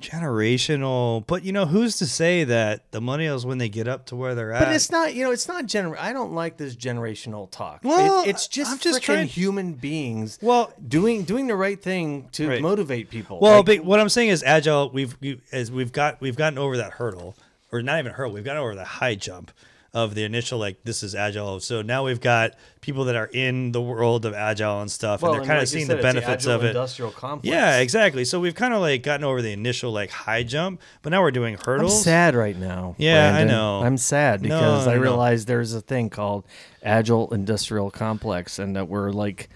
[0.00, 1.26] generational.
[1.26, 4.34] But you know, who's to say that the millennials, when they get up to where
[4.34, 5.96] they're at, But it's not, you know, it's not gener.
[5.98, 7.84] I don't like this generational talk.
[7.84, 10.38] It- Well, it's just I'm just trying- human beings.
[10.42, 12.62] Well- doing doing the right thing to Right.
[12.62, 13.38] motivate people.
[13.40, 14.90] Well, Like, but what I'm saying is agile.
[14.90, 17.34] We've we, as we've got we've gotten over that hurdle,
[17.72, 18.32] or not even hurdle.
[18.32, 19.50] We've gotten over the high jump
[19.96, 21.58] of the initial like this is agile.
[21.58, 25.32] So now we've got people that are in the world of agile and stuff, well,
[25.32, 26.68] and they're kind like of seeing said, the it's benefits agile of it.
[26.68, 27.50] Industrial complex.
[27.50, 28.26] Yeah, exactly.
[28.26, 31.30] So we've kind of like gotten over the initial like high jump, but now we're
[31.30, 31.70] doing hurdles.
[31.70, 32.04] I'm hurdles.
[32.04, 32.94] sad right now.
[32.98, 33.80] Yeah, I know.
[33.80, 35.00] I'm sad because no, I no.
[35.00, 36.44] realize there's a thing called
[36.82, 39.48] agile industrial complex, and that we're like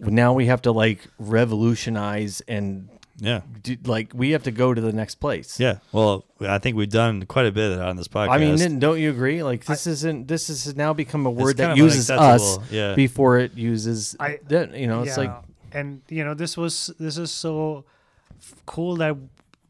[0.00, 2.88] now we have to like revolutionize and
[3.18, 3.40] Yeah.
[3.62, 5.58] do, like we have to go to the next place.
[5.58, 5.78] Yeah.
[5.92, 8.30] Well, I think we've done quite a bit of that on this podcast.
[8.30, 9.42] I mean, don't you agree?
[9.42, 12.94] Like this isn't this has now become a word that uses us yeah.
[12.94, 14.74] before it uses I- that.
[14.76, 15.32] You know, it's like
[15.72, 17.84] and you know this was this is so
[18.66, 19.16] cool that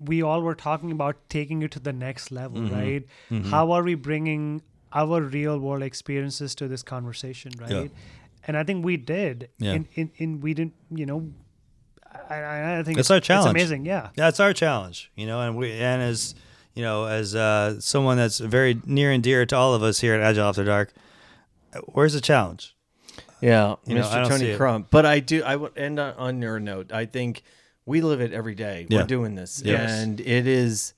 [0.00, 2.74] we all were talking about taking it to the next level Mm-hmm.
[2.74, 3.04] right
[3.50, 4.60] how are we bringing
[4.92, 7.86] our real world experiences to this conversation right Yeah.
[8.46, 9.74] and i think we did Yeah.
[9.74, 11.32] in, in in we didn't you know
[12.30, 13.46] i i, I think It's our challenge.
[13.50, 16.34] it's amazing yeah that's our challenge, you know, and we and as
[16.74, 20.12] you know, as uh, someone that's very near and dear to all of us here
[20.14, 20.92] at Agile After Dark,
[21.86, 22.76] where's the challenge?
[23.40, 24.12] yeah, You Mr.
[24.12, 24.56] don't Tony it.
[24.58, 24.88] Crump.
[24.90, 25.42] But I do.
[25.42, 26.92] I would end on, on your note.
[26.92, 27.42] I think
[27.86, 28.86] we live it every day.
[28.90, 29.00] Yeah.
[29.00, 29.90] We're doing this, Yes.
[29.90, 30.92] and it is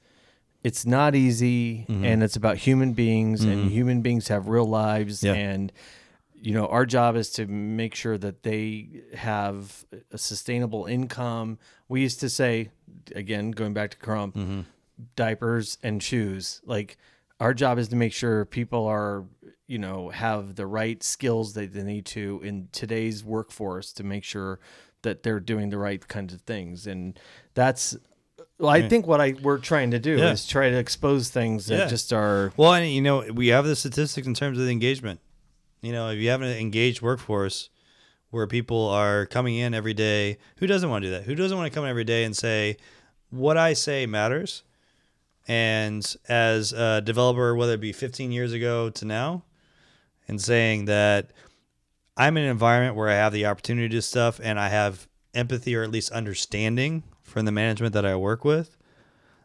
[0.64, 5.35] it's not easy and it's about human beings and human beings have real lives Yeah.
[5.35, 5.71] and
[6.41, 11.59] you know our job is to make sure that they have a sustainable income
[11.89, 12.70] we used to say
[13.14, 14.61] again going back to crump mm-hmm.
[15.16, 16.97] diapers and shoes like
[17.41, 19.24] our job is to make sure people are
[19.66, 24.24] you know have the right skills that they need to in today's workforce to make
[24.24, 24.59] sure
[25.03, 27.18] that they're doing the right kinds of things and
[27.55, 27.97] that's
[28.59, 30.32] well, I think what I we're trying to do Yeah.
[30.32, 31.86] is try to expose things that Yeah.
[31.86, 35.20] just are Well, and you know, we have the statistics in terms of the engagement.
[35.81, 37.70] You know, if you have an engaged workforce
[38.31, 41.24] where people are coming in every day, who doesn't want to do that?
[41.24, 42.76] Who doesn't want to come in every day and say,
[43.31, 44.64] what I say matters?
[45.47, 49.45] And as a developer, whether it be 15 years ago to now,
[50.26, 51.31] and saying that
[52.16, 55.09] I'm in an environment where I have the opportunity to do stuff and I have
[55.35, 58.76] empathy or at least understanding from the management that I work with,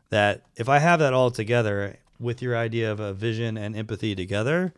[0.09, 4.15] that if I have that all together with your idea of a vision and empathy
[4.15, 4.73] together,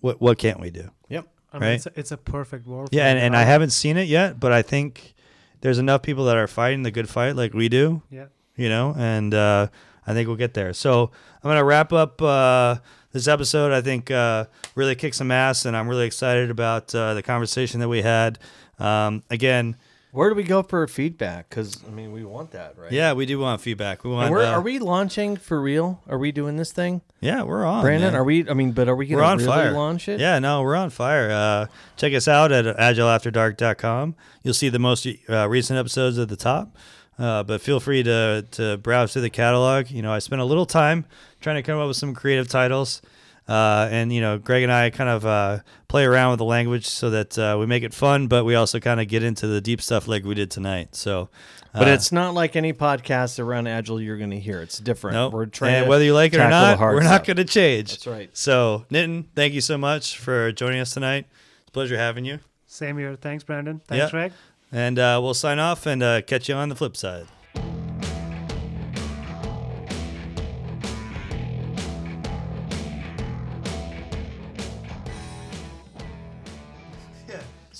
[0.00, 0.90] what what can't we do?
[1.08, 1.74] yep I mean, Right.
[1.74, 2.90] it's, a, it's a perfect world.
[2.92, 5.14] Yeah, and, and I haven't seen it yet, but I think
[5.62, 8.26] there's enough people that are fighting the good fight like we do, Yeah.
[8.56, 9.66] you know, and uh,
[10.06, 10.72] I think we'll get there.
[10.72, 11.10] So
[11.42, 12.76] I'm gonna wrap up uh,
[13.12, 13.72] this episode.
[13.72, 14.44] I think uh,
[14.76, 18.38] really kick some ass, and I'm really excited about uh, the conversation that we had.
[18.78, 19.76] Um, again,
[20.12, 23.26] where do we go for feedback because i mean we want that right yeah, we
[23.26, 24.02] do want feedback.
[24.04, 24.26] We want.
[24.26, 27.64] and we're, uh, are we launching for real are we doing this thing Yeah, we're
[27.64, 27.82] on.
[27.82, 28.20] brandon man.
[28.20, 29.72] are we i mean but are we gonna on really fire.
[29.72, 31.30] launch it Yeah, no, we're on fire.
[31.30, 34.14] Uh, check us out at agileafterdark.com.
[34.42, 36.76] You'll see the most uh, recent episodes at the top.
[37.18, 39.90] Uh, but feel free to to browse through the catalog.
[39.90, 41.04] You know, I spent a little time
[41.40, 43.02] trying to come up with some creative titles.
[43.50, 46.86] Uh, and you know, Greg and I kind of uh, play around with the language
[46.86, 49.60] so that uh, we make it fun, but we also kind of get into the
[49.60, 50.94] deep stuff like we did tonight.
[50.94, 51.30] So,
[51.72, 55.14] but uh, it's not like any podcast around agile you're going to hear it's different
[55.14, 57.44] no, we're trying and to whether you like it or not, we're not going to
[57.44, 57.90] change.
[57.90, 61.26] that's right So, Nitin, thank you so much for joining us tonight.
[61.62, 62.38] It's a pleasure having you.
[62.66, 63.16] Same here.
[63.16, 63.80] Thanks, Brandon.
[63.88, 64.10] Thanks, Yeah.
[64.10, 64.32] Greg.
[64.70, 67.26] And uh, we'll sign off and uh, catch you on the flip side.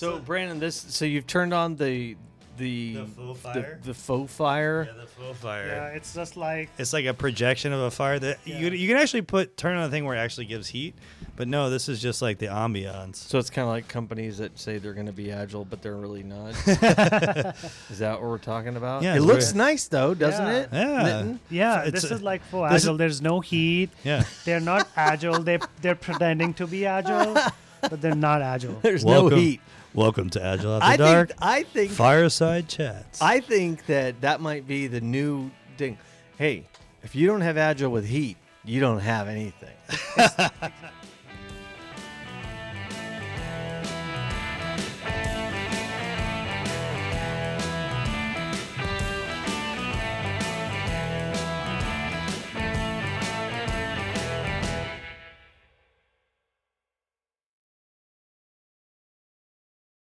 [0.00, 2.16] So brandon this so you've turned on the
[2.58, 3.80] the The faux the, fire?
[3.84, 5.66] the faux fire the full fire.
[5.66, 8.98] Yeah, it's just like It's like a projection of a fire that you, you can
[8.98, 10.94] actually put turn on a thing where it actually gives heat,
[11.36, 13.16] but no, this is just like the ambiance.
[13.16, 15.96] So it's kind of like companies that say they're going to be agile, but they're
[15.96, 16.50] really not.
[16.66, 19.02] is that what we're talking about?
[19.04, 19.56] Yeah, it looks weird.
[19.56, 20.58] nice though, doesn't Yeah.
[20.60, 20.68] it?
[20.72, 21.02] Yeah.
[21.02, 21.38] Nitin?
[21.50, 22.96] yeah, It's this a- is like for this is- agile.
[22.98, 23.88] There's no heat.
[24.04, 24.24] Yeah.
[24.44, 25.38] They're not agile.
[25.40, 27.34] They they're pretending to be agile,
[27.80, 28.78] but they're not agile.
[28.82, 29.60] There's Welcome, no heat.
[29.94, 31.28] Welcome to Agile After I Dark.
[31.30, 31.42] think.
[31.42, 31.90] I think.
[31.92, 33.20] Fireside chats.
[33.20, 35.98] I think that that might be the new thing.
[36.38, 36.66] Hey,
[37.02, 39.74] if you don't have agile with heat, you don't have anything.